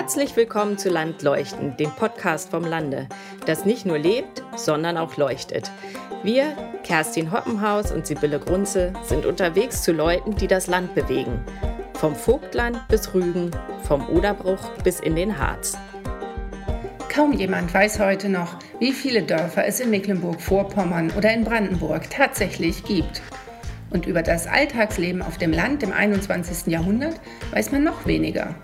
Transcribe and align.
Herzlich 0.00 0.34
willkommen 0.34 0.78
zu 0.78 0.88
Landleuchten, 0.88 1.76
dem 1.76 1.90
Podcast 1.90 2.48
vom 2.48 2.64
Lande, 2.64 3.06
das 3.44 3.66
nicht 3.66 3.84
nur 3.84 3.98
lebt, 3.98 4.42
sondern 4.56 4.96
auch 4.96 5.18
leuchtet. 5.18 5.70
Wir, 6.22 6.56
Kerstin 6.84 7.30
Hoppenhaus 7.30 7.92
und 7.92 8.06
Sibylle 8.06 8.40
Grunze, 8.40 8.94
sind 9.04 9.26
unterwegs 9.26 9.82
zu 9.82 9.92
Leuten, 9.92 10.34
die 10.36 10.46
das 10.46 10.68
Land 10.68 10.94
bewegen. 10.94 11.44
Vom 11.92 12.16
Vogtland 12.16 12.88
bis 12.88 13.12
Rügen, 13.12 13.50
vom 13.82 14.08
Oderbruch 14.08 14.70
bis 14.82 15.00
in 15.00 15.16
den 15.16 15.36
Harz. 15.36 15.76
Kaum 17.12 17.34
jemand 17.34 17.72
weiß 17.74 18.00
heute 18.00 18.30
noch, 18.30 18.56
wie 18.78 18.92
viele 18.92 19.22
Dörfer 19.22 19.66
es 19.66 19.80
in 19.80 19.90
Mecklenburg-Vorpommern 19.90 21.12
oder 21.14 21.30
in 21.30 21.44
Brandenburg 21.44 22.08
tatsächlich 22.08 22.84
gibt. 22.84 23.20
Und 23.90 24.06
über 24.06 24.22
das 24.22 24.46
Alltagsleben 24.46 25.20
auf 25.20 25.36
dem 25.36 25.52
Land 25.52 25.82
im 25.82 25.92
21. 25.92 26.72
Jahrhundert 26.72 27.20
weiß 27.52 27.70
man 27.70 27.84
noch 27.84 28.06
weniger. 28.06 28.54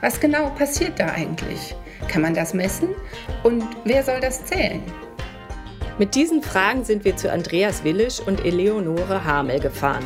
Was 0.00 0.20
genau 0.20 0.50
passiert 0.50 1.00
da 1.00 1.06
eigentlich? 1.06 1.74
Kann 2.06 2.22
man 2.22 2.34
das 2.34 2.54
messen? 2.54 2.90
Und 3.42 3.64
wer 3.84 4.02
soll 4.04 4.20
das 4.20 4.44
zählen? 4.44 4.82
Mit 5.98 6.14
diesen 6.14 6.42
Fragen 6.42 6.84
sind 6.84 7.04
wir 7.04 7.16
zu 7.16 7.32
Andreas 7.32 7.82
Willisch 7.82 8.20
und 8.20 8.44
Eleonore 8.44 9.24
Hamel 9.24 9.58
gefahren. 9.58 10.04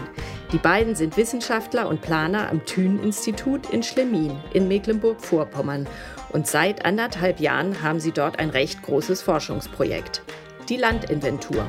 Die 0.51 0.59
beiden 0.59 0.95
sind 0.95 1.17
Wissenschaftler 1.19 1.89
und 1.89 2.01
Planer 2.01 2.51
am 2.51 2.65
Thün-Institut 2.65 3.71
in 3.71 3.83
Schlemmin 3.83 4.39
in 4.55 4.69
Mecklenburg-Vorpommern. 4.69 5.87
Und 6.31 6.47
seit 6.47 6.87
anderthalb 6.87 7.41
Jahren 7.41 7.83
haben 7.83 8.01
sie 8.01 8.13
dort 8.13 8.39
ein 8.39 8.51
recht 8.51 8.83
großes 8.83 9.21
Forschungsprojekt. 9.21 10.23
Die 10.69 10.77
Landinventur. 10.77 11.67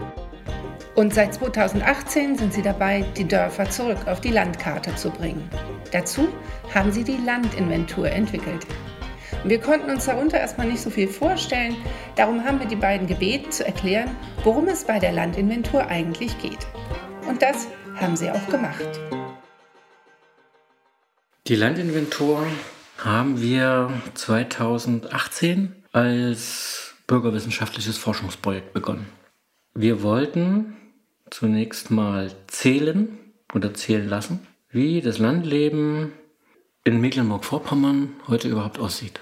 Und 0.95 1.11
seit 1.11 1.33
2018 1.33 2.37
sind 2.37 2.53
sie 2.53 2.61
dabei, 2.61 3.03
die 3.17 3.27
Dörfer 3.27 3.67
zurück 3.67 4.05
auf 4.05 4.21
die 4.21 4.29
Landkarte 4.29 4.95
zu 4.95 5.09
bringen. 5.09 5.49
Dazu 5.91 6.27
haben 6.73 6.91
sie 6.91 7.03
die 7.03 7.17
Landinventur 7.17 8.09
entwickelt. 8.11 8.67
Wir 9.43 9.59
konnten 9.59 9.89
uns 9.89 10.05
darunter 10.05 10.39
erstmal 10.39 10.67
nicht 10.67 10.81
so 10.81 10.91
viel 10.91 11.07
vorstellen, 11.07 11.75
darum 12.15 12.45
haben 12.45 12.59
wir 12.59 12.67
die 12.67 12.75
beiden 12.75 13.07
gebeten 13.07 13.51
zu 13.51 13.65
erklären, 13.65 14.15
worum 14.43 14.67
es 14.67 14.85
bei 14.85 14.99
der 14.99 15.11
Landinventur 15.11 15.87
eigentlich 15.87 16.39
geht. 16.39 16.65
Und 17.27 17.41
das 17.41 17.67
haben 17.95 18.15
sie 18.15 18.29
auch 18.29 18.47
gemacht. 18.49 18.99
Die 21.47 21.55
Landinventur 21.55 22.45
haben 22.99 23.41
wir 23.41 23.91
2018 24.13 25.75
als 25.91 26.93
bürgerwissenschaftliches 27.07 27.97
Forschungsprojekt 27.97 28.73
begonnen. 28.73 29.07
Wir 29.73 30.03
wollten 30.03 30.75
zunächst 31.33 31.89
mal 31.89 32.31
zählen 32.45 33.17
oder 33.55 33.73
zählen 33.73 34.07
lassen, 34.07 34.47
wie 34.69 35.01
das 35.01 35.17
Landleben 35.17 36.13
in 36.83 37.01
Mecklenburg-Vorpommern 37.01 38.09
heute 38.27 38.49
überhaupt 38.49 38.77
aussieht. 38.77 39.19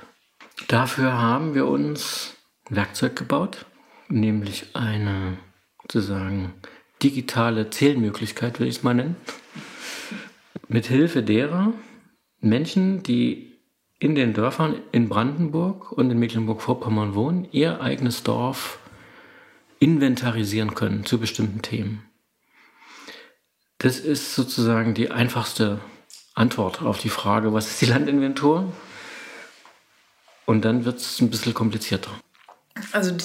Dafür 0.68 1.14
haben 1.14 1.56
wir 1.56 1.68
uns 1.68 2.36
ein 2.70 2.76
Werkzeug 2.76 3.16
gebaut, 3.16 3.66
nämlich 4.09 4.76
eine 4.76 5.38
sozusagen 5.84 6.53
digitale 7.02 7.70
Zählmöglichkeit, 7.70 8.59
will 8.59 8.68
ich 8.68 8.78
es 8.78 8.84
mal 8.84 8.94
nennen, 8.94 9.16
mit 10.68 10.88
Hilfe 10.88 11.23
derer 11.23 11.72
Menschen, 12.42 13.03
die 13.03 13.53
in 14.00 14.16
den 14.16 14.34
Dörfern 14.34 14.75
in 14.92 15.08
Brandenburg 15.08 15.94
und 15.94 16.12
in 16.12 16.20
Mecklenburg-Vorpommern 16.20 17.16
wohnen, 17.16 17.48
ihr 17.52 17.80
eigenes 17.80 18.23
Dorf 18.23 18.80
inventarisieren 19.82 20.76
können 20.76 21.06
zu 21.06 21.20
bestimmten 21.20 21.62
Themen. 21.64 22.06
Das 23.80 24.00
ist 24.00 24.36
sozusagen 24.36 24.94
die 24.94 25.10
einfachste 25.10 25.82
Antwort 26.36 26.84
auf 26.84 27.00
die 27.00 27.10
Frage, 27.10 27.52
was 27.52 27.68
ist 27.68 27.82
die 27.82 27.88
Landinventur? 27.88 28.72
Und 30.46 30.66
dann 30.66 30.86
wird 30.86 31.00
es 31.00 31.20
ein 31.20 31.32
bisschen 31.32 31.56
komplizierter. 31.56 32.12
Also 32.92 33.18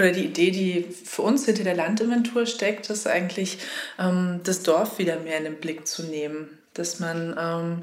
oder 0.00 0.12
die 0.12 0.24
Idee, 0.24 0.50
die 0.50 0.82
für 1.04 1.22
uns 1.22 1.44
hinter 1.44 1.64
der 1.64 1.74
Landinventur 1.74 2.46
steckt, 2.46 2.88
ist 2.90 3.06
eigentlich, 3.06 3.58
ähm, 3.98 4.40
das 4.44 4.62
Dorf 4.62 4.98
wieder 4.98 5.18
mehr 5.20 5.38
in 5.38 5.44
den 5.44 5.56
Blick 5.56 5.86
zu 5.86 6.02
nehmen. 6.04 6.58
Dass 6.74 7.00
man 7.00 7.36
ähm, 7.38 7.82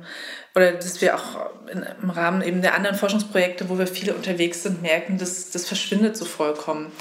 oder 0.57 0.71
dass 0.71 1.01
wir 1.01 1.15
auch 1.15 1.51
im 2.01 2.09
Rahmen 2.09 2.41
eben 2.41 2.63
der 2.63 2.73
anderen 2.73 2.95
Forschungsprojekte, 2.95 3.69
wo 3.69 3.77
wir 3.77 3.85
viele 3.85 4.15
unterwegs 4.15 4.63
sind, 4.63 4.81
merken, 4.81 5.19
dass 5.19 5.51
das 5.51 5.67
verschwindet 5.67 6.17
so 6.17 6.25
vollkommen 6.25 6.91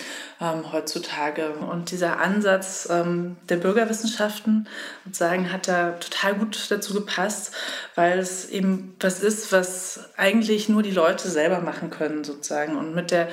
ähm, 0.43 0.73
heutzutage. 0.73 1.53
Und 1.53 1.91
dieser 1.91 2.19
Ansatz 2.19 2.87
ähm, 2.91 3.39
der 3.49 3.57
Bürgerwissenschaften, 3.57 4.69
sagen, 5.11 5.51
hat 5.51 5.69
da 5.69 5.93
total 5.93 6.35
gut 6.35 6.71
dazu 6.71 6.93
gepasst, 6.93 7.55
weil 7.95 8.19
es 8.19 8.51
eben 8.51 8.95
was 9.01 9.23
ist, 9.23 9.53
was 9.53 10.11
eigentlich 10.19 10.69
nur 10.69 10.83
die 10.83 10.91
Leute 10.91 11.31
selber 11.31 11.61
machen 11.61 11.89
können, 11.89 12.25
sozusagen. 12.25 12.77
Und 12.77 12.95
mit 12.95 13.11
der 13.11 13.29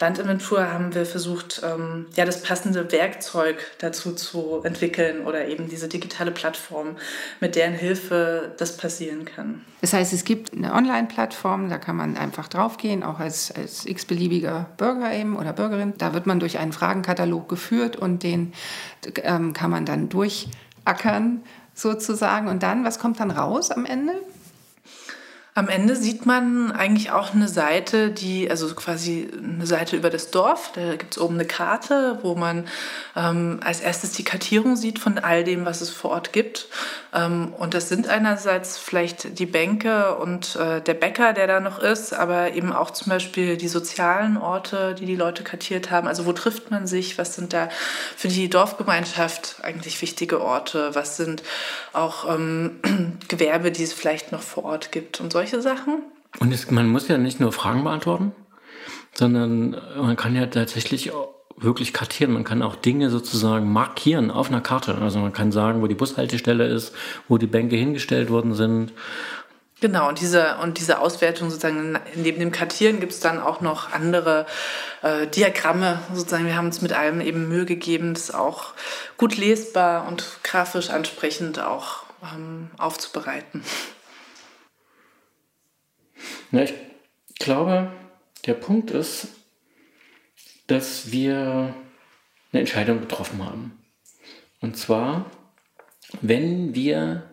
Landinventur 0.00 0.72
haben 0.72 0.94
wir 0.94 1.06
versucht, 1.06 1.62
ähm, 1.64 2.06
ja, 2.14 2.24
das 2.24 2.42
passende 2.42 2.90
Werkzeug 2.92 3.56
dazu 3.78 4.12
zu 4.12 4.60
entwickeln 4.62 5.26
oder 5.26 5.46
eben 5.48 5.68
diese 5.68 5.88
digitale 5.88 6.30
Plattform, 6.30 6.96
mit 7.40 7.56
deren 7.56 7.74
Hilfe 7.74 8.54
das 8.58 8.76
passieren 8.76 9.24
kann. 9.24 9.62
Das 9.80 9.92
heißt, 9.92 10.12
es 10.12 10.24
gibt 10.24 10.52
eine 10.52 10.74
Online-Plattform, 10.74 11.68
da 11.68 11.78
kann 11.78 11.96
man 11.96 12.16
einfach 12.16 12.48
draufgehen, 12.48 13.02
auch 13.02 13.18
als, 13.20 13.52
als 13.52 13.86
x-beliebiger 13.86 14.66
Bürger 14.76 15.12
eben 15.12 15.36
oder 15.36 15.52
Bürgerin. 15.52 15.94
Da 15.98 16.14
wird 16.14 16.26
man 16.26 16.40
durch 16.40 16.58
einen 16.58 16.72
Fragenkatalog 16.72 17.48
geführt 17.48 17.96
und 17.96 18.22
den 18.22 18.52
ähm, 19.22 19.52
kann 19.52 19.70
man 19.70 19.84
dann 19.84 20.08
durchackern 20.08 21.42
sozusagen. 21.74 22.48
Und 22.48 22.62
dann, 22.62 22.84
was 22.84 22.98
kommt 22.98 23.20
dann 23.20 23.30
raus 23.30 23.70
am 23.70 23.84
Ende? 23.84 24.14
Am 25.58 25.68
Ende 25.68 25.96
sieht 25.96 26.24
man 26.24 26.70
eigentlich 26.70 27.10
auch 27.10 27.34
eine 27.34 27.48
Seite, 27.48 28.10
die, 28.12 28.48
also 28.48 28.72
quasi 28.76 29.28
eine 29.42 29.66
Seite 29.66 29.96
über 29.96 30.08
das 30.08 30.30
Dorf. 30.30 30.70
Da 30.72 30.94
gibt 30.94 31.16
es 31.16 31.20
oben 31.20 31.34
eine 31.34 31.46
Karte, 31.46 32.20
wo 32.22 32.36
man 32.36 32.68
ähm, 33.16 33.58
als 33.64 33.80
erstes 33.80 34.12
die 34.12 34.22
Kartierung 34.22 34.76
sieht 34.76 35.00
von 35.00 35.18
all 35.18 35.42
dem, 35.42 35.64
was 35.64 35.80
es 35.80 35.90
vor 35.90 36.12
Ort 36.12 36.32
gibt. 36.32 36.68
Ähm, 37.12 37.52
und 37.58 37.74
das 37.74 37.88
sind 37.88 38.06
einerseits 38.06 38.78
vielleicht 38.78 39.40
die 39.40 39.46
Bänke 39.46 40.14
und 40.18 40.54
äh, 40.54 40.80
der 40.80 40.94
Bäcker, 40.94 41.32
der 41.32 41.48
da 41.48 41.58
noch 41.58 41.80
ist, 41.80 42.12
aber 42.12 42.52
eben 42.52 42.72
auch 42.72 42.92
zum 42.92 43.10
Beispiel 43.10 43.56
die 43.56 43.66
sozialen 43.66 44.36
Orte, 44.36 44.94
die 44.94 45.06
die 45.06 45.16
Leute 45.16 45.42
kartiert 45.42 45.90
haben. 45.90 46.06
Also 46.06 46.24
wo 46.24 46.32
trifft 46.32 46.70
man 46.70 46.86
sich? 46.86 47.18
Was 47.18 47.34
sind 47.34 47.52
da 47.52 47.68
für 48.16 48.28
die 48.28 48.48
Dorfgemeinschaft 48.48 49.56
eigentlich 49.62 50.00
wichtige 50.02 50.40
Orte? 50.40 50.94
Was 50.94 51.16
sind 51.16 51.42
auch 51.92 52.32
ähm, 52.32 52.78
Gewerbe, 53.26 53.72
die 53.72 53.82
es 53.82 53.92
vielleicht 53.92 54.30
noch 54.30 54.42
vor 54.42 54.64
Ort 54.64 54.92
gibt 54.92 55.20
und 55.20 55.32
solche 55.32 55.47
solche 55.48 55.62
Sachen. 55.62 56.02
Und 56.40 56.52
es, 56.52 56.70
man 56.70 56.88
muss 56.88 57.08
ja 57.08 57.18
nicht 57.18 57.40
nur 57.40 57.52
Fragen 57.52 57.84
beantworten, 57.84 58.32
sondern 59.14 59.76
man 59.96 60.16
kann 60.16 60.36
ja 60.36 60.46
tatsächlich 60.46 61.10
wirklich 61.56 61.92
kartieren. 61.92 62.32
Man 62.32 62.44
kann 62.44 62.62
auch 62.62 62.76
Dinge 62.76 63.10
sozusagen 63.10 63.72
markieren 63.72 64.30
auf 64.30 64.48
einer 64.48 64.60
Karte. 64.60 64.96
Also 64.98 65.18
man 65.18 65.32
kann 65.32 65.50
sagen, 65.50 65.82
wo 65.82 65.86
die 65.86 65.94
Bushaltestelle 65.94 66.66
ist, 66.66 66.94
wo 67.26 67.38
die 67.38 67.46
Bänke 67.46 67.76
hingestellt 67.76 68.30
worden 68.30 68.54
sind. 68.54 68.92
Genau, 69.80 70.08
und 70.08 70.20
diese, 70.20 70.56
und 70.62 70.78
diese 70.78 70.98
Auswertung 70.98 71.50
sozusagen, 71.50 71.98
neben 72.16 72.40
dem 72.40 72.50
Kartieren 72.50 72.98
gibt 72.98 73.12
es 73.12 73.20
dann 73.20 73.40
auch 73.40 73.60
noch 73.60 73.92
andere 73.92 74.44
äh, 75.02 75.28
Diagramme 75.28 76.00
sozusagen. 76.12 76.46
Wir 76.46 76.56
haben 76.56 76.66
uns 76.66 76.82
mit 76.82 76.92
allem 76.92 77.20
eben 77.20 77.48
Mühe 77.48 77.64
gegeben, 77.64 78.12
das 78.12 78.34
auch 78.34 78.72
gut 79.18 79.36
lesbar 79.36 80.08
und 80.08 80.24
grafisch 80.42 80.90
ansprechend 80.90 81.60
auch 81.60 82.02
ähm, 82.34 82.70
aufzubereiten. 82.76 83.62
Na, 86.50 86.62
ich 86.62 86.74
glaube, 87.38 87.92
der 88.46 88.54
Punkt 88.54 88.90
ist, 88.90 89.28
dass 90.66 91.12
wir 91.12 91.74
eine 92.52 92.60
Entscheidung 92.60 93.00
getroffen 93.00 93.44
haben. 93.44 93.78
Und 94.60 94.76
zwar, 94.76 95.30
wenn 96.20 96.74
wir 96.74 97.28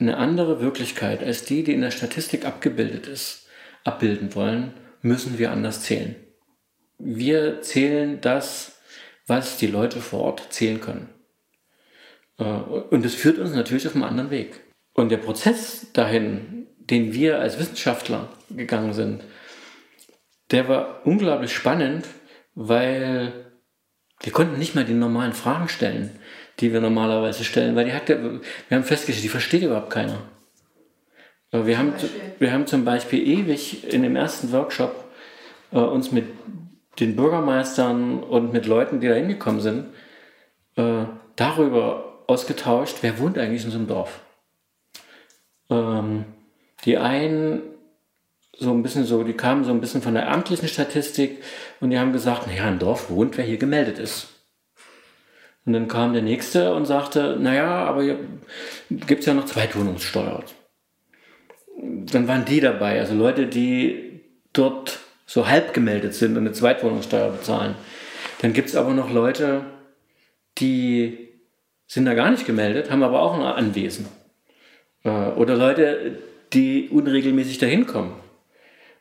eine 0.00 0.16
andere 0.16 0.60
Wirklichkeit 0.60 1.22
als 1.22 1.44
die, 1.44 1.62
die 1.62 1.72
in 1.72 1.82
der 1.82 1.90
Statistik 1.90 2.44
abgebildet 2.46 3.06
ist, 3.06 3.46
abbilden 3.84 4.34
wollen, 4.34 4.72
müssen 5.02 5.38
wir 5.38 5.50
anders 5.50 5.82
zählen. 5.82 6.16
Wir 6.98 7.60
zählen 7.60 8.20
das, 8.20 8.78
was 9.26 9.56
die 9.58 9.66
Leute 9.66 10.00
vor 10.00 10.20
Ort 10.20 10.52
zählen 10.52 10.80
können. 10.80 11.08
Äh, 12.38 12.44
und 12.44 13.04
es 13.04 13.14
führt 13.14 13.38
uns 13.38 13.52
natürlich 13.52 13.86
auf 13.86 13.94
einen 13.94 14.04
anderen 14.04 14.30
Weg. 14.30 14.60
Und 14.94 15.10
der 15.10 15.18
Prozess 15.18 15.92
dahin, 15.92 16.53
den 16.90 17.12
wir 17.12 17.40
als 17.40 17.58
Wissenschaftler 17.58 18.28
gegangen 18.50 18.92
sind, 18.92 19.24
der 20.50 20.68
war 20.68 21.00
unglaublich 21.04 21.52
spannend, 21.52 22.06
weil 22.54 23.32
wir 24.20 24.32
konnten 24.32 24.58
nicht 24.58 24.74
mal 24.74 24.84
die 24.84 24.94
normalen 24.94 25.32
Fragen 25.32 25.68
stellen, 25.68 26.18
die 26.60 26.72
wir 26.72 26.80
normalerweise 26.80 27.44
stellen, 27.44 27.74
weil 27.76 27.86
die 27.86 27.92
hat, 27.92 28.08
wir 28.08 28.40
haben 28.70 28.84
festgestellt, 28.84 29.24
die 29.24 29.28
versteht 29.28 29.62
überhaupt 29.62 29.90
keiner. 29.90 30.18
Wir 31.50 31.78
haben, 31.78 31.92
wir 32.40 32.52
haben 32.52 32.66
zum 32.66 32.84
Beispiel 32.84 33.26
ewig 33.26 33.92
in 33.92 34.02
dem 34.02 34.16
ersten 34.16 34.50
Workshop 34.50 35.04
äh, 35.70 35.78
uns 35.78 36.10
mit 36.10 36.26
den 36.98 37.14
Bürgermeistern 37.14 38.22
und 38.22 38.52
mit 38.52 38.66
Leuten, 38.66 39.00
die 39.00 39.08
da 39.08 39.14
hingekommen 39.14 39.60
sind, 39.60 39.86
äh, 40.76 41.04
darüber 41.36 42.24
ausgetauscht, 42.26 42.98
wer 43.02 43.18
wohnt 43.18 43.38
eigentlich 43.38 43.64
in 43.64 43.70
so 43.70 43.78
einem 43.78 43.86
Dorf. 43.86 44.20
Ähm, 45.70 46.24
die 46.84 46.98
einen 46.98 47.62
so 48.58 48.70
ein 48.70 48.82
bisschen 48.82 49.04
so, 49.04 49.24
die 49.24 49.32
kamen 49.32 49.64
so 49.64 49.70
ein 49.70 49.80
bisschen 49.80 50.02
von 50.02 50.14
der 50.14 50.30
amtlichen 50.30 50.68
Statistik 50.68 51.42
und 51.80 51.90
die 51.90 51.98
haben 51.98 52.12
gesagt, 52.12 52.46
naja, 52.46 52.64
ein 52.64 52.78
Dorf 52.78 53.10
wohnt, 53.10 53.36
wer 53.36 53.44
hier 53.44 53.56
gemeldet 53.56 53.98
ist. 53.98 54.28
Und 55.66 55.72
dann 55.72 55.88
kam 55.88 56.12
der 56.12 56.22
Nächste 56.22 56.74
und 56.74 56.84
sagte, 56.84 57.36
naja, 57.40 57.84
aber 57.84 58.02
hier 58.02 58.18
gibt 58.90 59.20
es 59.20 59.26
ja 59.26 59.34
noch 59.34 59.46
Zweitwohnungssteuer. 59.46 60.44
Dann 61.80 62.28
waren 62.28 62.44
die 62.44 62.60
dabei, 62.60 63.00
also 63.00 63.14
Leute, 63.14 63.46
die 63.46 64.20
dort 64.52 65.00
so 65.26 65.48
halb 65.48 65.72
gemeldet 65.72 66.14
sind 66.14 66.32
und 66.32 66.46
eine 66.46 66.52
Zweitwohnungssteuer 66.52 67.30
bezahlen. 67.30 67.74
Dann 68.42 68.52
gibt 68.52 68.68
es 68.68 68.76
aber 68.76 68.92
noch 68.92 69.10
Leute, 69.10 69.64
die 70.58 71.30
sind 71.86 72.04
da 72.04 72.14
gar 72.14 72.30
nicht 72.30 72.46
gemeldet, 72.46 72.90
haben 72.90 73.02
aber 73.02 73.22
auch 73.22 73.34
ein 73.34 73.42
Anwesen. 73.42 74.06
Äh, 75.02 75.08
oder 75.08 75.56
Leute, 75.56 76.18
die 76.54 76.88
unregelmäßig 76.90 77.58
dahin 77.58 77.86
kommen. 77.86 78.14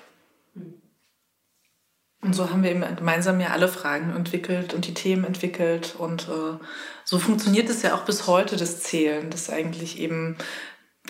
Und 2.23 2.35
so 2.35 2.51
haben 2.51 2.61
wir 2.61 2.69
eben 2.69 2.83
gemeinsam 2.95 3.39
ja 3.39 3.49
alle 3.49 3.67
Fragen 3.67 4.15
entwickelt 4.15 4.75
und 4.75 4.85
die 4.85 4.93
Themen 4.93 5.23
entwickelt. 5.23 5.95
Und 5.97 6.23
äh, 6.29 6.63
so 7.03 7.17
funktioniert 7.17 7.67
es 7.69 7.81
ja 7.81 7.95
auch 7.95 8.05
bis 8.05 8.27
heute, 8.27 8.57
das 8.57 8.81
Zählen, 8.81 9.31
dass 9.31 9.49
eigentlich 9.49 9.99
eben 9.99 10.37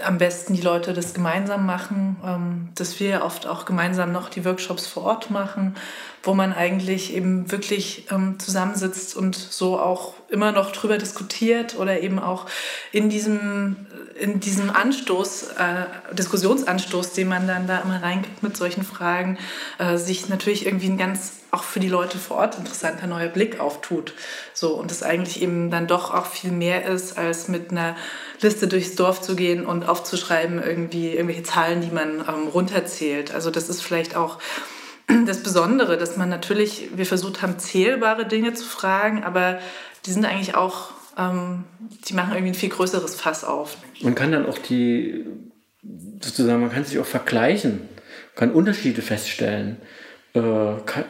am 0.02 0.18
besten 0.18 0.54
die 0.54 0.62
Leute 0.62 0.94
das 0.94 1.14
gemeinsam 1.14 1.66
machen, 1.66 2.16
ähm, 2.24 2.70
dass 2.76 3.00
wir 3.02 3.24
oft 3.24 3.46
auch 3.46 3.66
gemeinsam 3.66 4.14
noch 4.14 4.30
die 4.30 4.46
Workshops 4.46 4.88
vor 4.88 5.04
Ort 5.04 5.30
machen, 5.30 5.76
wo 6.24 6.34
man 6.34 6.54
eigentlich 6.54 7.14
eben 7.14 7.52
wirklich 7.52 8.10
ähm, 8.10 8.40
zusammensitzt 8.40 9.16
und 9.16 9.36
so 9.36 9.80
auch 9.80 10.14
immer 10.32 10.52
noch 10.52 10.72
drüber 10.72 10.98
diskutiert 10.98 11.78
oder 11.78 12.02
eben 12.02 12.20
auch 12.20 12.48
in 12.92 13.10
diesem, 13.10 13.76
in 14.20 14.40
diesem 14.40 14.70
Anstoß, 14.70 15.50
äh, 15.58 16.14
Diskussionsanstoß, 16.16 17.14
den 17.14 17.28
man 17.28 17.48
dann 17.48 17.68
da 17.68 17.80
immer 17.80 18.02
reingibt 18.02 18.42
mit 18.42 18.58
solchen 18.58 18.84
Fragen, 18.84 19.38
äh, 19.78 19.98
sich 19.98 20.30
natürlich 20.30 20.66
irgendwie 20.66 20.88
ein 20.88 20.98
ganz 20.98 21.34
auch 21.52 21.64
für 21.64 21.82
die 21.82 21.90
Leute 21.90 22.18
vor 22.18 22.38
Ort 22.38 22.58
interessanter 22.58 23.08
neuer 23.08 23.28
Blick 23.28 23.60
auftut. 23.60 24.14
So, 24.54 24.74
und 24.74 24.90
es 24.90 25.04
eigentlich 25.04 25.42
eben 25.42 25.70
dann 25.70 25.86
doch 25.86 26.14
auch 26.14 26.26
viel 26.26 26.52
mehr 26.52 26.86
ist, 26.86 27.18
als 27.18 27.50
mit 27.50 27.72
einer 27.72 27.98
Liste 28.40 28.70
durchs 28.70 28.96
Dorf 28.96 29.22
zu 29.22 29.36
gehen 29.36 29.66
und 29.66 29.88
aufzuschreiben, 29.88 30.64
irgendwie 30.64 31.10
irgendwelche 31.10 31.44
Zahlen, 31.44 31.82
die 31.82 31.94
man 31.94 32.20
ähm, 32.20 32.48
runterzählt. 32.48 33.34
Also 33.34 33.52
das 33.52 33.68
ist 33.68 33.82
vielleicht 33.82 34.16
auch 34.16 34.40
das 35.26 35.44
Besondere, 35.44 35.98
dass 35.98 36.16
man 36.16 36.30
natürlich, 36.30 36.90
wir 36.96 37.06
versucht 37.06 37.42
haben, 37.42 37.60
zählbare 37.60 38.26
Dinge 38.26 38.54
zu 38.54 38.66
fragen, 38.66 39.24
aber 39.24 39.60
die 40.06 40.12
sind 40.12 40.26
eigentlich 40.26 40.56
auch, 40.56 40.92
ähm, 41.18 41.64
die 42.08 42.14
machen 42.14 42.34
irgendwie 42.34 42.52
ein 42.52 42.56
viel 42.56 42.70
größeres 42.70 43.16
Fass 43.16 43.44
auf. 43.44 43.78
Man 44.02 44.16
kann 44.16 44.32
dann 44.32 44.46
auch 44.46 44.58
die, 44.58 45.26
sozusagen, 46.22 46.62
man 46.62 46.72
kann 46.72 46.86
sich 46.86 47.00
auch 47.00 47.06
vergleichen, 47.06 47.88
kann 48.36 48.52
Unterschiede 48.52 49.02
feststellen. 49.02 49.78
Äh, 50.34 50.40
kann, 50.86 51.06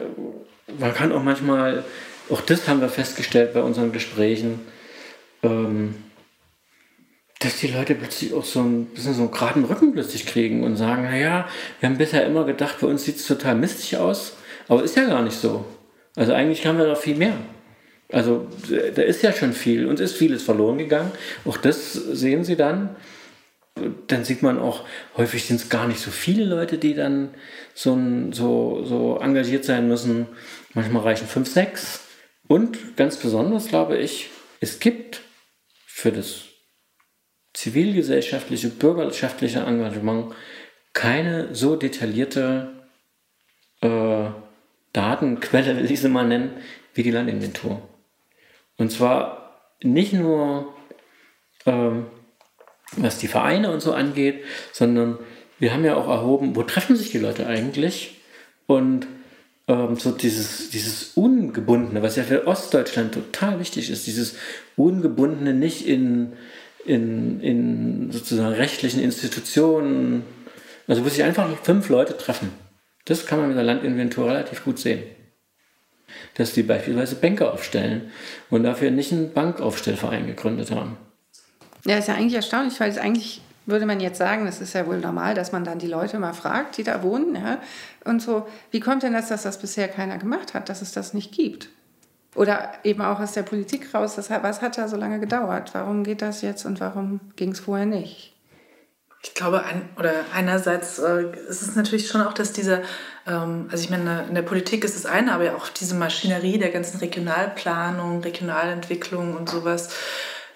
man 0.79 0.93
kann 0.93 1.11
auch 1.11 1.23
manchmal, 1.23 1.83
auch 2.29 2.41
das 2.41 2.67
haben 2.67 2.81
wir 2.81 2.89
festgestellt 2.89 3.53
bei 3.53 3.61
unseren 3.61 3.91
Gesprächen, 3.91 4.59
ähm, 5.43 5.95
dass 7.39 7.57
die 7.57 7.67
Leute 7.67 7.95
plötzlich 7.95 8.33
auch 8.33 8.45
so 8.45 8.61
ein 8.61 8.85
bisschen 8.85 9.15
so 9.15 9.23
einen 9.23 9.31
geraden 9.31 9.65
Rücken 9.65 9.93
plötzlich 9.93 10.27
kriegen 10.27 10.63
und 10.63 10.75
sagen, 10.75 11.03
naja, 11.03 11.47
wir 11.79 11.89
haben 11.89 11.97
bisher 11.97 12.25
immer 12.25 12.45
gedacht, 12.45 12.77
bei 12.81 12.87
uns 12.87 13.03
sieht 13.03 13.15
es 13.15 13.25
total 13.25 13.55
mistig 13.55 13.97
aus, 13.97 14.33
aber 14.67 14.83
ist 14.83 14.95
ja 14.95 15.05
gar 15.05 15.23
nicht 15.23 15.39
so. 15.39 15.65
Also 16.15 16.33
eigentlich 16.33 16.65
haben 16.67 16.77
wir 16.77 16.87
noch 16.87 16.97
viel 16.97 17.15
mehr. 17.15 17.33
Also 18.11 18.47
da 18.95 19.01
ist 19.01 19.21
ja 19.23 19.31
schon 19.31 19.53
viel, 19.53 19.87
uns 19.87 19.99
ist 19.99 20.15
vieles 20.15 20.43
verloren 20.43 20.77
gegangen. 20.77 21.11
Auch 21.45 21.57
das 21.57 21.93
sehen 21.93 22.43
Sie 22.43 22.55
dann. 22.55 22.95
Dann 24.07 24.25
sieht 24.25 24.43
man 24.43 24.59
auch, 24.59 24.85
häufig 25.15 25.45
sind 25.45 25.61
es 25.61 25.69
gar 25.69 25.87
nicht 25.87 26.01
so 26.01 26.11
viele 26.11 26.43
Leute, 26.43 26.77
die 26.77 26.93
dann 26.93 27.29
so, 27.73 27.97
so, 28.31 28.83
so 28.83 29.17
engagiert 29.19 29.63
sein 29.63 29.87
müssen. 29.87 30.27
Manchmal 30.73 31.03
reichen 31.03 31.27
fünf, 31.27 31.49
sechs. 31.49 32.01
Und 32.47 32.97
ganz 32.97 33.17
besonders 33.17 33.69
glaube 33.69 33.97
ich, 33.97 34.29
es 34.59 34.79
gibt 34.79 35.21
für 35.85 36.11
das 36.11 36.43
zivilgesellschaftliche, 37.53 38.69
bürgerschaftliche 38.69 39.59
Engagement 39.59 40.33
keine 40.93 41.55
so 41.55 41.75
detaillierte 41.77 42.71
äh, 43.81 44.29
Datenquelle, 44.93 45.77
will 45.77 45.89
ich 45.89 46.01
sie 46.01 46.09
mal 46.09 46.27
nennen, 46.27 46.51
wie 46.93 47.03
die 47.03 47.11
Landinventur. 47.11 47.81
Und 48.81 48.91
zwar 48.91 49.59
nicht 49.81 50.13
nur, 50.13 50.73
ähm, 51.65 52.07
was 52.97 53.19
die 53.19 53.27
Vereine 53.27 53.71
und 53.71 53.81
so 53.81 53.93
angeht, 53.93 54.43
sondern 54.73 55.19
wir 55.59 55.73
haben 55.73 55.85
ja 55.85 55.95
auch 55.95 56.07
erhoben, 56.07 56.55
wo 56.55 56.63
treffen 56.63 56.95
sich 56.95 57.11
die 57.11 57.19
Leute 57.19 57.45
eigentlich? 57.45 58.21
Und 58.65 59.07
ähm, 59.67 59.95
so 59.97 60.11
dieses, 60.11 60.71
dieses 60.71 61.11
Ungebundene, 61.13 62.01
was 62.01 62.15
ja 62.15 62.23
für 62.23 62.47
Ostdeutschland 62.47 63.13
total 63.13 63.59
wichtig 63.59 63.91
ist, 63.91 64.07
dieses 64.07 64.35
Ungebundene 64.75 65.53
nicht 65.53 65.87
in 65.87 66.33
in, 66.85 67.39
in 67.41 68.11
sozusagen 68.11 68.55
rechtlichen 68.55 69.01
Institutionen, 69.01 70.23
also 70.87 71.05
wo 71.05 71.09
sich 71.09 71.23
einfach 71.23 71.47
fünf 71.63 71.89
Leute 71.89 72.17
treffen. 72.17 72.49
Das 73.05 73.27
kann 73.27 73.39
man 73.39 73.49
mit 73.49 73.57
der 73.57 73.63
Landinventur 73.63 74.27
relativ 74.27 74.63
gut 74.63 74.79
sehen. 74.79 75.03
Dass 76.35 76.53
die 76.53 76.63
beispielsweise 76.63 77.15
Bänke 77.15 77.51
aufstellen 77.51 78.11
und 78.49 78.63
dafür 78.63 78.91
nicht 78.91 79.11
einen 79.11 79.33
Bankaufstellverein 79.33 80.27
gegründet 80.27 80.71
haben. 80.71 80.97
Ja, 81.85 81.97
ist 81.97 82.07
ja 82.07 82.15
eigentlich 82.15 82.35
erstaunlich, 82.35 82.79
weil 82.79 82.89
es 82.89 82.97
eigentlich 82.97 83.41
würde 83.65 83.85
man 83.85 83.99
jetzt 83.99 84.17
sagen, 84.17 84.45
das 84.45 84.61
ist 84.61 84.73
ja 84.73 84.85
wohl 84.87 84.99
normal, 84.99 85.33
dass 85.35 85.51
man 85.51 85.63
dann 85.63 85.79
die 85.79 85.87
Leute 85.87 86.19
mal 86.19 86.33
fragt, 86.33 86.77
die 86.77 86.83
da 86.83 87.03
wohnen, 87.03 87.35
ja, 87.35 87.59
und 88.05 88.21
so, 88.21 88.47
wie 88.71 88.79
kommt 88.79 89.03
denn 89.03 89.13
das, 89.13 89.29
dass 89.29 89.43
das 89.43 89.59
bisher 89.59 89.87
keiner 89.87 90.17
gemacht 90.17 90.53
hat, 90.53 90.69
dass 90.69 90.81
es 90.81 90.91
das 90.91 91.13
nicht 91.13 91.31
gibt? 91.31 91.69
Oder 92.35 92.71
eben 92.83 93.01
auch 93.01 93.19
aus 93.19 93.33
der 93.33 93.43
Politik 93.43 93.93
raus, 93.93 94.15
das, 94.15 94.29
was 94.29 94.61
hat 94.61 94.77
da 94.77 94.87
so 94.87 94.95
lange 94.95 95.19
gedauert? 95.19 95.71
Warum 95.73 96.03
geht 96.03 96.21
das 96.21 96.41
jetzt 96.41 96.65
und 96.65 96.79
warum 96.79 97.19
ging 97.35 97.51
es 97.51 97.59
vorher 97.59 97.85
nicht? 97.85 98.33
Ich 99.23 99.35
glaube, 99.35 99.63
ein, 99.63 99.87
oder 99.99 100.13
einerseits 100.33 100.97
äh, 100.97 101.25
ist 101.47 101.61
es 101.61 101.75
natürlich 101.75 102.07
schon 102.07 102.21
auch, 102.21 102.33
dass 102.33 102.53
diese, 102.53 102.81
ähm, 103.27 103.67
also 103.71 103.83
ich 103.83 103.89
meine, 103.89 104.25
in 104.27 104.35
der 104.35 104.41
Politik 104.41 104.83
ist 104.83 104.95
das 104.95 105.05
eine, 105.05 105.33
aber 105.33 105.43
ja 105.43 105.55
auch 105.55 105.67
diese 105.69 105.93
Maschinerie 105.93 106.57
der 106.57 106.69
ganzen 106.69 106.97
Regionalplanung, 106.99 108.21
Regionalentwicklung 108.21 109.35
und 109.35 109.47
sowas, 109.47 109.89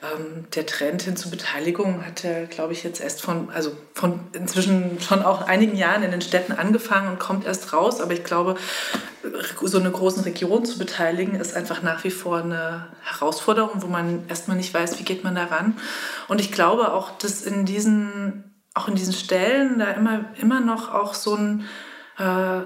ähm, 0.04 0.46
der 0.54 0.66
Trend 0.66 1.04
hin 1.04 1.16
zur 1.16 1.32
Beteiligung 1.32 2.06
hat 2.06 2.24
ja, 2.24 2.46
glaube 2.46 2.74
ich, 2.74 2.84
jetzt 2.84 3.02
erst 3.02 3.22
von, 3.22 3.50
also 3.52 3.72
von 3.94 4.20
inzwischen 4.34 5.00
schon 5.00 5.24
auch 5.24 5.48
einigen 5.48 5.76
Jahren 5.76 6.04
in 6.04 6.12
den 6.12 6.22
Städten 6.22 6.52
angefangen 6.52 7.10
und 7.10 7.20
kommt 7.20 7.46
erst 7.46 7.72
raus. 7.74 8.02
Aber 8.02 8.14
ich 8.14 8.24
glaube, 8.24 8.56
so 9.62 9.80
eine 9.80 9.92
großen 9.92 10.24
Region 10.24 10.66
zu 10.66 10.78
beteiligen, 10.78 11.36
ist 11.36 11.56
einfach 11.56 11.82
nach 11.82 12.04
wie 12.04 12.12
vor 12.12 12.38
eine 12.38 12.88
Herausforderung, 13.04 13.82
wo 13.82 13.88
man 13.88 14.28
erstmal 14.28 14.58
nicht 14.58 14.74
weiß, 14.74 15.00
wie 15.00 15.04
geht 15.04 15.24
man 15.24 15.36
da 15.36 15.46
ran. 15.46 15.78
Und 16.28 16.42
ich 16.42 16.52
glaube 16.52 16.94
auch, 16.94 17.18
dass 17.18 17.44
in 17.44 17.66
diesen, 17.66 18.55
auch 18.76 18.88
in 18.88 18.96
diesen 18.96 19.14
Stellen 19.14 19.80
da 19.80 19.92
immer, 19.92 20.26
immer 20.40 20.60
noch 20.60 20.94
auch 20.94 21.16
so 21.16 21.36
ein, 21.36 21.66
äh, 22.20 22.62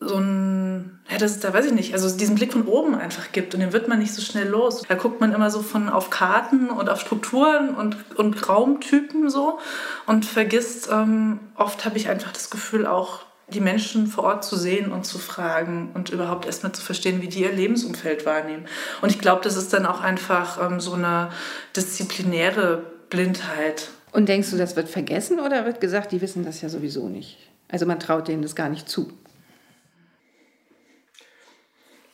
so 0.00 0.16
ein, 0.16 1.00
ja, 1.08 1.16
das 1.16 1.32
ist 1.32 1.44
da, 1.44 1.54
weiß 1.54 1.66
ich 1.66 1.72
nicht, 1.72 1.94
also 1.94 2.14
diesen 2.14 2.34
Blick 2.34 2.52
von 2.52 2.66
oben 2.66 2.96
einfach 2.96 3.30
gibt 3.30 3.54
und 3.54 3.60
den 3.60 3.72
wird 3.72 3.86
man 3.86 4.00
nicht 4.00 4.12
so 4.12 4.20
schnell 4.20 4.48
los. 4.48 4.82
Da 4.86 4.96
guckt 4.96 5.20
man 5.20 5.32
immer 5.32 5.50
so 5.50 5.62
von 5.62 5.88
auf 5.88 6.10
Karten 6.10 6.68
und 6.68 6.90
auf 6.90 7.00
Strukturen 7.00 7.74
und, 7.76 7.96
und 8.18 8.48
Raumtypen 8.48 9.30
so 9.30 9.60
und 10.06 10.26
vergisst, 10.26 10.90
ähm, 10.90 11.38
oft 11.54 11.84
habe 11.84 11.96
ich 11.96 12.08
einfach 12.08 12.32
das 12.32 12.50
Gefühl 12.50 12.84
auch, 12.86 13.20
die 13.48 13.60
Menschen 13.60 14.06
vor 14.06 14.24
Ort 14.24 14.44
zu 14.44 14.56
sehen 14.56 14.90
und 14.90 15.04
zu 15.04 15.18
fragen 15.18 15.90
und 15.94 16.10
überhaupt 16.10 16.46
erstmal 16.46 16.72
zu 16.72 16.82
verstehen, 16.82 17.22
wie 17.22 17.28
die 17.28 17.42
ihr 17.42 17.52
Lebensumfeld 17.52 18.26
wahrnehmen. 18.26 18.66
Und 19.02 19.10
ich 19.10 19.18
glaube, 19.18 19.42
das 19.44 19.56
ist 19.56 19.72
dann 19.72 19.86
auch 19.86 20.00
einfach 20.00 20.58
ähm, 20.60 20.80
so 20.80 20.94
eine 20.94 21.28
disziplinäre 21.76 22.82
Blindheit. 23.10 23.90
Und 24.12 24.28
denkst 24.28 24.50
du, 24.50 24.58
das 24.58 24.76
wird 24.76 24.88
vergessen 24.88 25.40
oder 25.40 25.64
wird 25.64 25.80
gesagt, 25.80 26.12
die 26.12 26.20
wissen 26.20 26.44
das 26.44 26.60
ja 26.60 26.68
sowieso 26.68 27.08
nicht? 27.08 27.38
Also 27.68 27.86
man 27.86 27.98
traut 27.98 28.28
denen 28.28 28.42
das 28.42 28.54
gar 28.54 28.68
nicht 28.68 28.88
zu. 28.88 29.10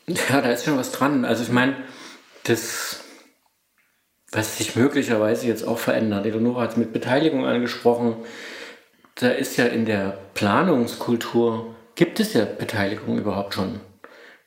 Ja, 0.06 0.40
da 0.40 0.50
ist 0.50 0.64
schon 0.64 0.78
was 0.78 0.92
dran. 0.92 1.24
Also 1.24 1.42
ich 1.42 1.50
meine, 1.50 1.76
das, 2.44 3.00
was 4.30 4.58
sich 4.58 4.76
möglicherweise 4.76 5.46
jetzt 5.46 5.64
auch 5.64 5.78
verändert, 5.78 6.24
Eleonora 6.24 6.62
hat 6.62 6.70
es 6.70 6.76
mit 6.76 6.92
Beteiligung 6.92 7.44
angesprochen, 7.44 8.16
da 9.16 9.30
ist 9.30 9.56
ja 9.56 9.66
in 9.66 9.84
der 9.84 10.16
Planungskultur, 10.34 11.74
gibt 11.96 12.20
es 12.20 12.32
ja 12.32 12.44
Beteiligung 12.44 13.18
überhaupt 13.18 13.54
schon. 13.54 13.80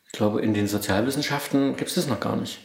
Ich 0.05 0.13
glaube, 0.13 0.41
in 0.41 0.53
den 0.53 0.67
Sozialwissenschaften 0.67 1.75
gibt 1.75 1.89
es 1.89 1.95
das 1.95 2.07
noch 2.07 2.21
gar 2.21 2.37
nicht. 2.37 2.59